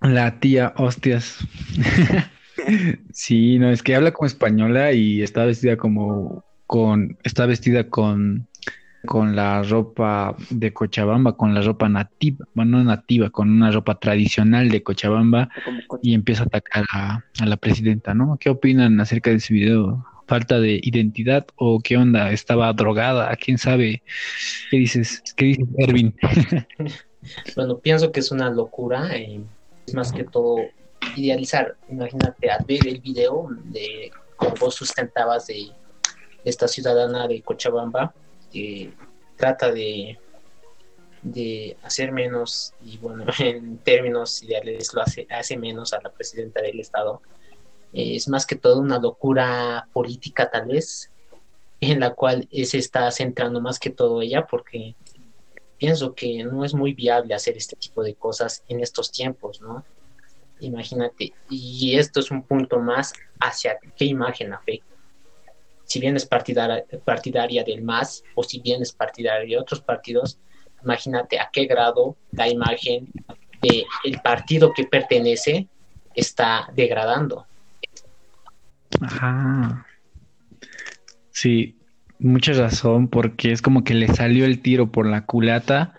La 0.02 0.40
tía 0.40 0.74
hostias. 0.78 1.40
sí, 3.12 3.60
no, 3.60 3.70
es 3.70 3.84
que 3.84 3.96
habla 3.96 4.12
como 4.12 4.28
española 4.28 4.94
y 4.94 5.22
está 5.22 5.46
vestida 5.46 5.78
como 5.78 6.45
con, 6.68 7.18
está 7.24 7.46
vestida 7.46 7.90
con, 7.90 8.48
con 9.06 9.36
la 9.36 9.64
ropa 9.64 10.36
de 10.50 10.74
Cochabamba, 10.74 11.38
con 11.38 11.54
la 11.54 11.62
ropa 11.62 11.90
nativa, 11.90 12.46
bueno, 12.54 12.78
no 12.78 12.84
nativa, 12.84 13.30
con 13.30 13.50
una 13.50 13.72
ropa 13.72 14.00
tradicional 14.00 14.70
de 14.70 14.84
Cochabamba 14.84 15.50
y 16.02 16.14
empieza 16.14 16.44
a 16.44 16.48
atacar 16.48 16.86
a, 16.92 17.24
a 17.40 17.46
la 17.46 17.58
presidenta, 17.58 18.14
¿no? 18.14 18.38
¿Qué 18.40 18.50
opinan 18.50 19.00
acerca 19.00 19.30
de 19.30 19.38
ese 19.38 19.54
video? 19.54 20.06
falta 20.28 20.60
de 20.60 20.80
identidad 20.82 21.46
o 21.56 21.80
qué 21.80 21.98
onda, 21.98 22.32
estaba 22.32 22.72
drogada, 22.74 23.36
quién 23.36 23.58
sabe. 23.58 24.04
¿Qué 24.72 24.78
dices? 24.78 25.22
¿Qué 25.36 25.46
dices, 25.46 25.68
Ervin? 25.78 26.16
bueno, 27.56 27.78
pienso 27.80 28.12
que 28.12 28.20
es 28.20 28.32
una 28.32 28.50
locura, 28.50 29.16
eh, 29.16 29.42
es 29.86 29.94
más 29.94 30.12
que 30.12 30.24
todo 30.24 30.58
idealizar. 31.16 31.76
Imagínate 31.90 32.50
al 32.50 32.66
ver 32.66 32.88
el 32.88 33.00
video 33.00 33.50
de 33.66 34.12
cómo 34.36 34.56
vos 34.60 34.76
sustentabas 34.76 35.48
de 35.48 35.68
esta 36.46 36.68
ciudadana 36.68 37.28
de 37.28 37.42
Cochabamba, 37.42 38.14
que 38.52 38.94
trata 39.36 39.72
de 39.72 40.18
de 41.26 41.76
hacer 41.82 42.12
menos, 42.12 42.74
y 42.84 42.98
bueno, 43.00 43.26
en 43.40 43.80
términos 43.80 44.42
ideales 44.44 44.94
lo 44.94 45.02
hace, 45.02 45.28
hace 45.30 45.58
menos 45.58 45.92
a 45.94 46.02
la 46.02 46.12
presidenta 46.12 46.62
del 46.62 46.80
Estado. 46.80 47.22
es 47.92 48.28
más 48.30 48.46
que 48.46 48.56
todo 48.56 48.80
una 48.80 49.00
locura 49.00 49.88
política 49.92 50.50
tal 50.52 50.68
vez, 50.68 51.12
en 51.82 52.00
la 52.00 52.14
cual 52.14 52.48
se 52.52 52.78
está 52.78 53.10
centrando 53.12 53.60
más 53.60 53.80
que 53.80 53.90
todo 53.90 54.22
ella, 54.22 54.46
porque 54.46 54.96
pienso 55.78 56.14
que 56.14 56.44
no 56.44 56.64
es 56.64 56.74
muy 56.74 56.94
viable 56.94 57.34
hacer 57.34 57.58
este 57.58 57.76
tipo 57.76 58.04
de 58.04 58.14
cosas 58.14 58.64
en 58.68 58.82
estos 58.82 59.12
tiempos, 59.12 59.62
¿no? 59.62 59.84
Imagínate, 60.60 61.34
y 61.50 61.98
esto 61.98 62.20
es 62.20 62.32
un 62.32 62.44
punto 62.44 62.80
más 62.80 63.14
hacia 63.40 63.78
qué 63.98 64.06
imagen 64.06 64.54
afecta. 64.54 64.95
Si 65.86 66.00
bien 66.00 66.16
es 66.16 66.26
partidaria, 66.26 66.84
partidaria 67.04 67.64
del 67.64 67.84
MAS 67.84 68.24
o 68.36 68.44
si 68.44 68.60
bien 68.60 68.82
es 68.82 68.92
partidaria 68.92 69.48
de 69.48 69.62
otros 69.62 69.82
partidos, 69.82 70.40
imagínate 70.84 71.40
a 71.40 71.50
qué 71.52 71.66
grado 71.66 72.16
la 72.32 72.48
imagen 72.50 73.08
del 73.62 74.22
partido 74.22 74.74
que 74.74 74.86
pertenece 74.86 75.68
está 76.14 76.70
degradando. 76.76 77.46
Ajá. 79.02 79.86
Sí, 81.32 81.76
mucha 82.20 82.54
razón, 82.54 83.08
porque 83.08 83.52
es 83.52 83.62
como 83.62 83.84
que 83.84 83.94
le 83.94 84.08
salió 84.08 84.46
el 84.46 84.62
tiro 84.62 84.92
por 84.92 85.08
la 85.08 85.26
culata, 85.26 85.94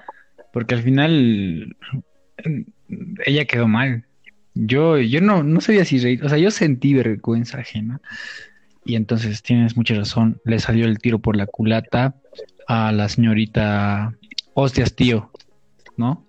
porque 0.52 0.74
al 0.74 0.82
final 0.82 1.76
ella 3.24 3.44
quedó 3.44 3.68
mal. 3.68 4.04
Yo, 4.54 4.98
yo 4.98 5.20
no, 5.20 5.42
no 5.42 5.60
sabía 5.60 5.84
si 5.84 5.98
reír, 5.98 6.24
o 6.24 6.28
sea, 6.28 6.38
yo 6.38 6.50
sentí 6.50 6.94
vergüenza 6.94 7.58
ajena. 7.58 8.00
Y 8.86 8.94
entonces 8.94 9.42
tienes 9.42 9.76
mucha 9.76 9.94
razón, 9.94 10.40
le 10.44 10.60
salió 10.60 10.86
el 10.86 10.98
tiro 10.98 11.18
por 11.18 11.36
la 11.36 11.46
culata 11.46 12.14
a 12.68 12.92
la 12.92 13.08
señorita 13.08 14.14
Hostias 14.54 14.94
Tío, 14.94 15.30
¿no? 15.96 16.24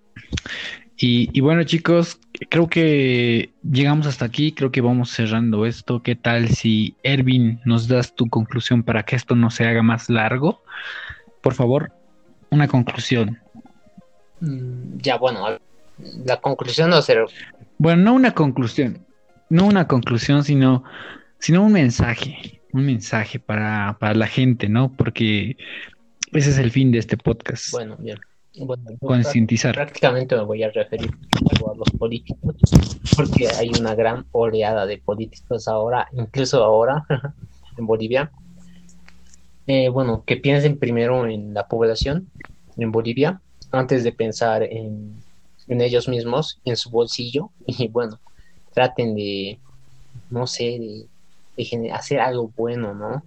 Y, 0.96 1.30
y, 1.32 1.40
bueno, 1.40 1.62
chicos, 1.62 2.18
creo 2.50 2.68
que 2.68 3.52
llegamos 3.62 4.08
hasta 4.08 4.24
aquí, 4.24 4.50
creo 4.50 4.72
que 4.72 4.80
vamos 4.80 5.10
cerrando 5.10 5.64
esto. 5.64 6.02
¿Qué 6.02 6.16
tal 6.16 6.48
si 6.48 6.96
Ervin 7.04 7.60
nos 7.64 7.86
das 7.86 8.16
tu 8.16 8.28
conclusión 8.28 8.82
para 8.82 9.04
que 9.04 9.14
esto 9.14 9.36
no 9.36 9.50
se 9.50 9.64
haga 9.64 9.82
más 9.82 10.10
largo? 10.10 10.64
Por 11.40 11.54
favor, 11.54 11.92
una 12.50 12.66
conclusión. 12.66 13.38
Mm, 14.40 14.98
ya, 14.98 15.16
bueno, 15.18 15.46
la 16.24 16.40
conclusión 16.40 16.90
no 16.90 17.00
será... 17.02 17.24
Bueno, 17.78 18.02
no 18.02 18.14
una 18.14 18.32
conclusión, 18.32 19.06
no 19.48 19.66
una 19.66 19.86
conclusión, 19.86 20.42
sino, 20.42 20.82
sino 21.38 21.64
un 21.64 21.72
mensaje, 21.72 22.60
un 22.72 22.86
mensaje 22.86 23.38
para, 23.38 23.96
para 23.98 24.14
la 24.14 24.26
gente, 24.26 24.68
¿no? 24.68 24.92
Porque 24.92 25.56
ese 26.32 26.50
es 26.50 26.58
el 26.58 26.70
fin 26.70 26.92
de 26.92 26.98
este 26.98 27.16
podcast. 27.16 27.70
Bueno, 27.72 27.96
bien. 27.98 28.18
Bueno, 28.60 28.84
concientizar. 29.00 29.74
Prácticamente 29.74 30.34
me 30.34 30.42
voy 30.42 30.62
a 30.64 30.70
referir 30.70 31.10
a 31.10 31.74
los 31.74 31.90
políticos, 31.96 32.56
porque 33.16 33.48
hay 33.48 33.70
una 33.78 33.94
gran 33.94 34.26
oleada 34.32 34.84
de 34.86 34.98
políticos 34.98 35.68
ahora, 35.68 36.08
incluso 36.12 36.62
ahora 36.64 37.04
en 37.78 37.86
Bolivia. 37.86 38.30
Eh, 39.66 39.90
bueno, 39.90 40.24
que 40.26 40.38
piensen 40.38 40.78
primero 40.78 41.26
en 41.26 41.54
la 41.54 41.68
población 41.68 42.28
en 42.78 42.90
Bolivia 42.90 43.40
antes 43.70 44.02
de 44.02 44.12
pensar 44.12 44.62
en, 44.62 45.14
en 45.68 45.80
ellos 45.80 46.08
mismos, 46.08 46.58
en 46.64 46.76
su 46.76 46.90
bolsillo, 46.90 47.50
y 47.66 47.88
bueno, 47.88 48.18
traten 48.72 49.14
de, 49.14 49.58
no 50.30 50.46
sé, 50.46 50.64
de, 50.64 51.06
de 51.58 51.92
hacer 51.92 52.20
algo 52.20 52.52
bueno, 52.56 52.94
¿no? 52.94 53.22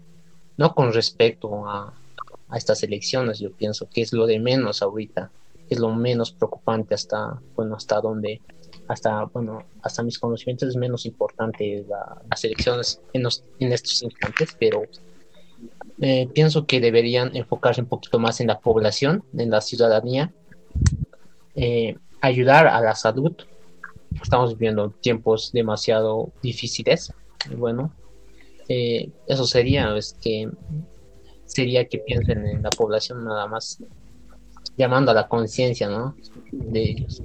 No 0.57 0.73
con 0.73 0.93
respecto 0.93 1.67
a, 1.67 1.93
estas 2.53 2.83
elecciones, 2.83 3.39
yo 3.39 3.49
pienso 3.53 3.87
que 3.89 4.01
es 4.01 4.11
lo 4.11 4.25
de 4.27 4.37
menos 4.37 4.81
ahorita, 4.81 5.31
es 5.69 5.79
lo 5.79 5.95
menos 5.95 6.33
preocupante 6.33 6.93
hasta, 6.93 7.39
bueno, 7.55 7.75
hasta 7.75 8.01
donde, 8.01 8.41
hasta, 8.89 9.23
bueno, 9.25 9.63
hasta 9.81 10.03
mis 10.03 10.19
conocimientos 10.19 10.67
es 10.67 10.75
menos 10.75 11.05
importante 11.05 11.85
las 12.29 12.43
elecciones 12.43 12.99
en, 13.13 13.23
en 13.59 13.71
estos 13.71 14.03
instantes, 14.03 14.53
pero 14.59 14.83
eh, 16.01 16.27
pienso 16.33 16.65
que 16.65 16.81
deberían 16.81 17.35
enfocarse 17.35 17.81
un 17.81 17.87
poquito 17.87 18.19
más 18.19 18.41
en 18.41 18.47
la 18.47 18.59
población, 18.59 19.23
en 19.37 19.49
la 19.49 19.61
ciudadanía, 19.61 20.33
eh, 21.55 21.95
ayudar 22.21 22.67
a 22.67 22.81
la 22.81 22.95
salud. 22.95 23.33
Estamos 24.21 24.57
viviendo 24.57 24.89
tiempos 24.89 25.51
demasiado 25.51 26.31
difíciles. 26.41 27.13
Bueno, 27.55 27.93
eh, 28.73 29.09
eso 29.27 29.45
sería, 29.45 29.93
es 29.97 30.17
que 30.21 30.49
sería 31.45 31.85
que 31.89 31.97
piensen 31.97 32.45
en 32.45 32.63
la 32.63 32.69
población 32.69 33.25
nada 33.25 33.45
más, 33.45 33.83
llamando 34.77 35.11
a 35.11 35.13
la 35.13 35.27
conciencia, 35.27 35.89
¿no? 35.89 36.15
De 36.51 36.81
ellos. 36.81 37.21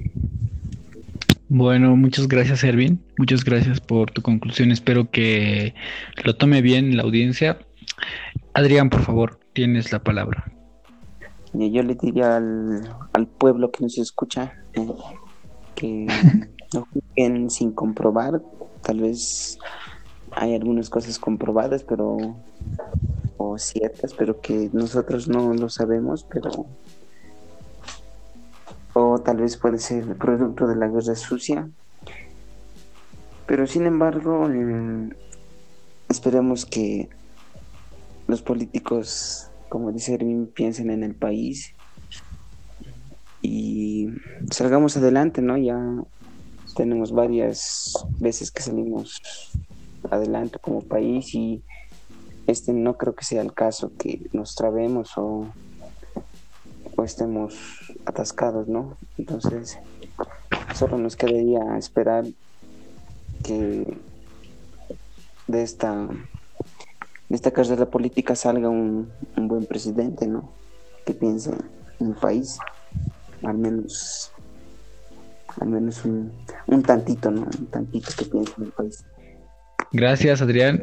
Bueno, 1.48 1.94
muchas 1.94 2.26
gracias, 2.26 2.64
Ervin. 2.64 3.00
Muchas 3.16 3.44
gracias 3.44 3.80
por 3.80 4.11
tu 4.11 4.22
conclusión. 4.22 4.72
Espero 4.72 5.09
que 5.09 5.72
lo 6.24 6.35
tome 6.35 6.62
bien 6.62 6.96
la 6.96 7.04
audiencia. 7.04 7.59
Adrián, 8.52 8.90
por 8.90 9.02
favor, 9.02 9.38
tienes 9.52 9.92
la 9.92 10.02
palabra. 10.02 10.52
Yo 11.52 11.82
le 11.85 11.94
diría 11.94 12.38
al, 12.38 12.82
al 13.12 13.26
pueblo 13.28 13.70
que 13.70 13.85
nos 13.85 13.96
escucha 13.98 14.52
eh, 14.74 14.88
que 15.76 16.06
no 16.74 16.88
juzguen 16.92 17.50
sin 17.50 17.70
comprobar. 17.70 18.42
Tal 18.82 19.00
vez 19.00 19.59
hay 20.37 20.55
algunas 20.55 20.90
cosas 20.90 21.18
comprobadas, 21.18 21.83
pero 21.83 22.37
o 23.38 23.59
ciertas, 23.59 24.12
pero 24.14 24.40
que 24.40 24.68
nosotros 24.72 25.29
no 25.29 25.55
lo 25.55 25.70
sabemos, 25.70 26.27
pero 26.31 26.66
o 28.92 29.18
tal 29.18 29.38
vez 29.38 29.57
puede 29.57 29.79
ser 29.79 30.16
producto 30.16 30.66
de 30.66 30.77
la 30.77 30.88
guerra 30.88 31.14
sucia. 31.14 31.70
Pero 33.46 33.66
sin 33.66 33.87
embargo, 33.87 34.49
eh, 34.51 35.11
esperemos 36.11 36.66
que 36.66 37.09
los 38.27 38.42
políticos, 38.42 39.51
como 39.70 39.90
dice 39.90 40.14
Erwin, 40.14 40.49
piensen 40.49 40.90
en 40.90 41.03
el 41.03 41.14
país 41.14 41.75
y 43.40 44.09
salgamos 44.51 44.99
adelante, 44.99 45.40
¿no? 45.40 45.57
Ya 45.57 45.79
tenemos 46.77 47.12
varias 47.12 47.94
veces 48.18 48.51
que 48.51 48.62
salimos 48.62 49.22
adelante 50.11 50.59
como 50.61 50.83
país 50.83 51.35
y 51.35 51.62
este 52.47 52.73
no 52.73 52.97
creo 52.97 53.14
que 53.14 53.25
sea 53.25 53.42
el 53.42 53.53
caso 53.53 53.92
que 53.99 54.29
nos 54.33 54.55
trabemos 54.55 55.12
o, 55.16 55.47
estemos 57.05 57.55
atascados, 58.05 58.69
¿no? 58.69 58.97
Entonces, 59.19 59.79
solo 60.75 60.99
nos 60.99 61.14
quedaría 61.14 61.77
esperar 61.77 62.25
que 63.45 64.01
de 65.47 65.62
esta 65.62 66.09
de 67.29 67.37
esta 67.37 67.51
carrera 67.51 67.87
política 67.87 68.35
salga 68.35 68.69
un, 68.69 69.12
un 69.37 69.49
buen 69.49 69.66
presidente, 69.66 70.27
¿no? 70.27 70.53
Que 71.05 71.12
piense 71.12 71.51
en 72.01 72.09
el 72.09 72.14
país, 72.14 72.59
al 73.42 73.59
menos 73.59 74.33
al 75.61 75.69
menos 75.69 76.05
un, 76.05 76.33
un 76.66 76.83
tantito, 76.83 77.31
¿no? 77.31 77.42
Un 77.42 77.66
tantito 77.66 78.11
que 78.16 78.25
piense 78.25 78.53
en 78.59 78.64
el 78.64 78.73
país. 78.73 79.05
Gracias, 79.93 80.43
Adrián. 80.43 80.83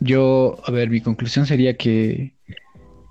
Yo, 0.00 0.56
a 0.66 0.70
ver, 0.70 0.90
mi 0.90 1.00
conclusión 1.00 1.46
sería 1.46 1.76
que 1.76 2.34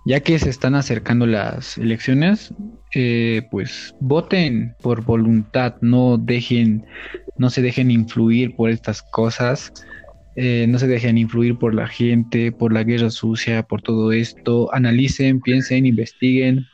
ya 0.06 0.19
que 0.19 0.38
se 0.38 0.50
están 0.50 0.76
acercando 0.76 1.26
las 1.26 1.78
elecciones, 1.78 2.54
eh, 2.93 3.48
pues 3.52 3.96
voten 4.00 4.76
por 4.82 5.04
voluntad, 5.04 5.76
no 5.82 6.17
dejen, 6.17 6.86
no 7.38 7.50
se 7.50 7.62
dejen 7.62 7.89
influir 7.89 8.56
por 8.56 8.69
estas 8.69 9.02
cosas, 9.02 9.72
eh, 10.36 10.65
no 10.67 10.78
se 10.78 10.88
dejen 10.88 11.17
influir 11.17 11.58
por 11.58 11.74
la 11.74 11.88
gente, 11.88 12.52
por 12.52 12.74
la 12.74 12.84
guerra 12.84 13.10
sucia, 13.12 13.63
por 13.63 13.82
todo 13.82 14.12
esto, 14.12 14.74
analicen, 14.74 15.39
piensen, 15.39 15.86
investiguen 15.86 16.65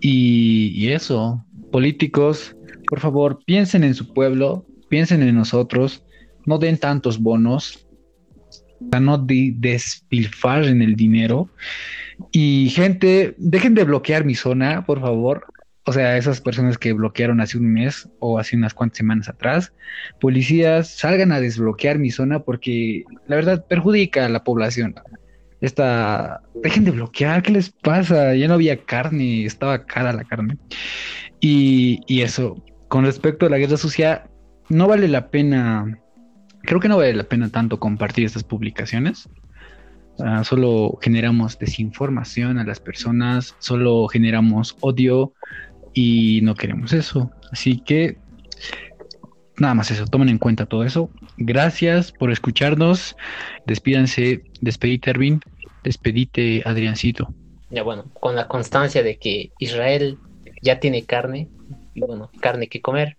y, 0.00 0.72
y 0.74 0.92
eso, 0.92 1.44
políticos, 1.70 2.56
por 2.88 3.00
favor, 3.00 3.40
piensen 3.44 3.84
en 3.84 3.94
su 3.94 4.12
pueblo, 4.14 4.64
piensen 4.88 5.22
en 5.22 5.34
nosotros, 5.34 6.02
no 6.48 6.58
den 6.58 6.78
tantos 6.78 7.18
bonos, 7.18 7.86
no 8.80 9.18
de 9.18 9.54
en 10.64 10.82
el 10.82 10.96
dinero. 10.96 11.48
Y 12.32 12.70
gente, 12.70 13.34
dejen 13.36 13.74
de 13.74 13.84
bloquear 13.84 14.24
mi 14.24 14.34
zona, 14.34 14.84
por 14.84 15.00
favor. 15.00 15.46
O 15.84 15.92
sea, 15.92 16.16
esas 16.16 16.40
personas 16.40 16.76
que 16.76 16.92
bloquearon 16.92 17.40
hace 17.40 17.56
un 17.56 17.72
mes 17.72 18.08
o 18.18 18.38
hace 18.38 18.56
unas 18.56 18.74
cuantas 18.74 18.98
semanas 18.98 19.28
atrás, 19.28 19.72
policías, 20.20 20.88
salgan 20.88 21.32
a 21.32 21.40
desbloquear 21.40 21.98
mi 21.98 22.10
zona 22.10 22.40
porque 22.40 23.04
la 23.26 23.36
verdad 23.36 23.64
perjudica 23.66 24.26
a 24.26 24.28
la 24.28 24.44
población. 24.44 24.94
Esta, 25.60 26.42
dejen 26.62 26.84
de 26.84 26.90
bloquear, 26.92 27.42
¿qué 27.42 27.52
les 27.52 27.70
pasa? 27.70 28.34
Ya 28.34 28.48
no 28.48 28.54
había 28.54 28.84
carne, 28.84 29.44
estaba 29.44 29.84
cara 29.84 30.12
la 30.12 30.24
carne. 30.24 30.58
Y, 31.40 32.00
y 32.06 32.22
eso, 32.22 32.62
con 32.88 33.04
respecto 33.04 33.46
a 33.46 33.50
la 33.50 33.58
guerra 33.58 33.76
sucia, 33.76 34.28
no 34.68 34.86
vale 34.88 35.08
la 35.08 35.30
pena 35.30 35.98
creo 36.68 36.80
que 36.80 36.88
no 36.88 36.98
vale 36.98 37.14
la 37.14 37.24
pena 37.24 37.48
tanto 37.48 37.80
compartir 37.80 38.26
estas 38.26 38.44
publicaciones. 38.44 39.26
ah, 40.20 40.44
solo 40.44 40.98
generamos 41.00 41.58
desinformación 41.58 42.58
a 42.58 42.64
las 42.64 42.78
personas, 42.78 43.56
solo 43.58 44.06
generamos 44.08 44.76
odio 44.80 45.32
y 45.94 46.40
no 46.42 46.54
queremos 46.54 46.92
eso. 46.92 47.30
Así 47.52 47.80
que 47.80 48.18
nada 49.56 49.72
más 49.72 49.90
eso, 49.90 50.04
tomen 50.04 50.28
en 50.28 50.36
cuenta 50.36 50.66
todo 50.66 50.84
eso. 50.84 51.08
Gracias 51.38 52.12
por 52.12 52.30
escucharnos. 52.30 53.16
Despídanse, 53.64 54.42
despedite 54.60 55.08
Erwin, 55.08 55.40
despedite 55.84 56.62
Adriancito. 56.66 57.32
Ya 57.70 57.82
bueno, 57.82 58.04
con 58.20 58.36
la 58.36 58.46
constancia 58.46 59.02
de 59.02 59.16
que 59.16 59.52
Israel 59.58 60.18
ya 60.60 60.80
tiene 60.80 61.04
carne, 61.04 61.48
y 61.94 62.00
bueno, 62.00 62.30
carne 62.40 62.68
que 62.68 62.82
comer. 62.82 63.16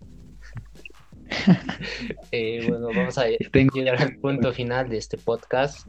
Eh, 2.32 2.66
bueno, 2.68 2.88
vamos 2.94 3.18
a 3.18 3.26
llegar 3.74 4.00
al 4.00 4.16
punto 4.16 4.52
final 4.52 4.88
de 4.88 4.98
este 4.98 5.16
podcast. 5.18 5.86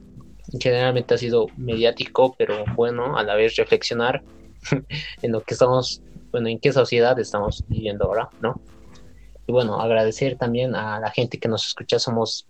Generalmente 0.59 1.13
ha 1.13 1.17
sido 1.17 1.47
mediático, 1.57 2.35
pero 2.37 2.65
bueno, 2.75 3.17
a 3.17 3.23
la 3.23 3.35
vez 3.35 3.55
reflexionar 3.55 4.23
en 5.21 5.31
lo 5.31 5.41
que 5.41 5.53
estamos, 5.53 6.01
bueno, 6.31 6.49
en 6.49 6.59
qué 6.59 6.73
sociedad 6.73 7.19
estamos 7.19 7.63
viviendo 7.67 8.05
ahora, 8.05 8.29
¿no? 8.41 8.59
Y 9.47 9.51
bueno, 9.51 9.79
agradecer 9.79 10.37
también 10.37 10.75
a 10.75 10.99
la 10.99 11.11
gente 11.11 11.37
que 11.39 11.47
nos 11.47 11.67
escucha, 11.67 11.99
somos 11.99 12.47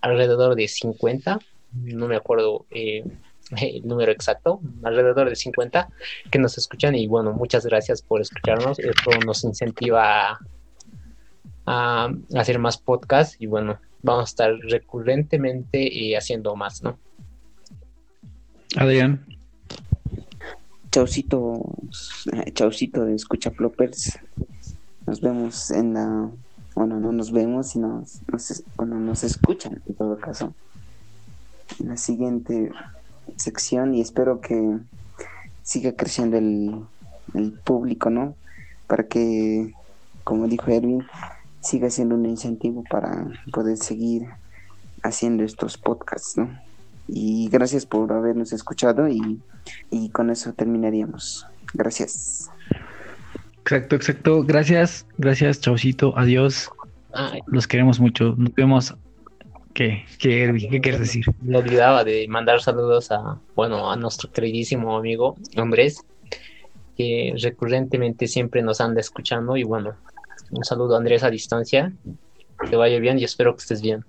alrededor 0.00 0.54
de 0.54 0.68
50, 0.68 1.38
no 1.72 2.06
me 2.06 2.16
acuerdo 2.16 2.66
eh, 2.70 3.04
el 3.60 3.86
número 3.86 4.12
exacto, 4.12 4.60
alrededor 4.82 5.28
de 5.28 5.36
50 5.36 5.88
que 6.30 6.38
nos 6.38 6.58
escuchan 6.58 6.94
y 6.94 7.06
bueno, 7.06 7.32
muchas 7.32 7.66
gracias 7.66 8.02
por 8.02 8.20
escucharnos, 8.20 8.78
esto 8.78 9.10
nos 9.24 9.44
incentiva 9.44 10.30
a, 10.30 10.40
hacer 11.66 12.58
más 12.58 12.78
podcasts 12.78 13.36
y 13.40 13.46
bueno, 13.46 13.78
vamos 14.02 14.22
a 14.22 14.30
estar 14.30 14.52
recurrentemente 14.70 15.92
y 15.92 16.14
haciendo 16.14 16.54
más, 16.56 16.82
¿no? 16.82 16.98
Adrián. 18.76 19.26
Chaucito, 20.90 21.62
chaucito 22.54 23.04
de 23.04 23.14
Escucha 23.14 23.50
Ploppers. 23.50 24.18
Nos 25.06 25.20
vemos 25.20 25.70
en 25.70 25.94
la. 25.94 26.30
Bueno, 26.74 27.00
no 27.00 27.12
nos 27.12 27.32
vemos, 27.32 27.68
sino 27.68 28.04
nos, 28.30 28.62
bueno, 28.76 28.98
nos 28.98 29.24
escuchan 29.24 29.82
en 29.86 29.94
todo 29.94 30.18
caso. 30.18 30.54
En 31.80 31.88
la 31.88 31.96
siguiente 31.96 32.70
sección 33.36 33.94
y 33.94 34.00
espero 34.00 34.40
que 34.40 34.78
siga 35.62 35.92
creciendo 35.92 36.36
el, 36.38 36.82
el 37.34 37.52
público, 37.52 38.10
¿no? 38.10 38.36
Para 38.86 39.06
que, 39.06 39.72
como 40.22 40.46
dijo 40.48 40.70
Erwin, 40.70 41.04
siga 41.66 41.90
siendo 41.90 42.14
un 42.14 42.26
incentivo 42.26 42.84
para 42.88 43.26
poder 43.52 43.76
seguir 43.76 44.26
haciendo 45.02 45.44
estos 45.44 45.76
podcasts, 45.76 46.36
¿no? 46.36 46.58
Y 47.08 47.48
gracias 47.50 47.86
por 47.86 48.12
habernos 48.12 48.52
escuchado 48.52 49.08
y, 49.08 49.40
y 49.90 50.08
con 50.10 50.30
eso 50.30 50.52
terminaríamos. 50.52 51.46
Gracias. 51.74 52.50
Exacto, 53.60 53.96
exacto. 53.96 54.44
Gracias, 54.44 55.06
gracias, 55.18 55.60
Chaucito. 55.60 56.16
Adiós. 56.16 56.70
Los 57.46 57.66
queremos 57.66 57.98
mucho. 57.98 58.34
Nos 58.36 58.54
vemos. 58.54 58.94
¿Qué, 59.74 60.04
qué, 60.18 60.68
qué 60.70 60.80
quieres 60.80 61.00
decir? 61.00 61.26
Me 61.42 61.58
olvidaba 61.58 62.02
de 62.02 62.26
mandar 62.28 62.60
saludos 62.60 63.10
a, 63.10 63.38
bueno, 63.54 63.90
a 63.90 63.96
nuestro 63.96 64.30
queridísimo 64.32 64.96
amigo 64.96 65.36
Andrés, 65.56 66.02
que 66.96 67.34
recurrentemente 67.42 68.26
siempre 68.26 68.62
nos 68.62 68.80
anda 68.80 69.00
escuchando. 69.00 69.56
Y 69.56 69.64
bueno, 69.64 69.94
un 70.50 70.64
saludo 70.64 70.96
Andrés 70.96 71.22
a 71.22 71.30
distancia. 71.30 71.92
Que 72.68 72.76
vaya 72.76 72.98
bien 72.98 73.18
y 73.18 73.24
espero 73.24 73.54
que 73.54 73.60
estés 73.60 73.82
bien. 73.82 74.04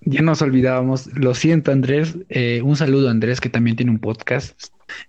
Ya 0.00 0.22
nos 0.22 0.42
olvidábamos. 0.42 1.06
Lo 1.14 1.34
siento, 1.34 1.70
Andrés. 1.70 2.16
Eh, 2.28 2.60
un 2.62 2.76
saludo 2.76 3.08
Andrés, 3.08 3.40
que 3.40 3.48
también 3.48 3.76
tiene 3.76 3.92
un 3.92 3.98
podcast. 3.98 4.60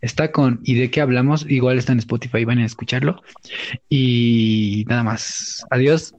Está 0.01 0.31
con 0.31 0.59
¿Y 0.63 0.75
de 0.75 0.91
qué 0.91 1.01
hablamos? 1.01 1.45
Igual 1.49 1.77
está 1.77 1.93
en 1.93 1.99
Spotify, 1.99 2.45
van 2.45 2.59
a 2.59 2.65
escucharlo. 2.65 3.21
Y 3.89 4.85
nada 4.87 5.03
más. 5.03 5.65
Adiós. 5.71 6.13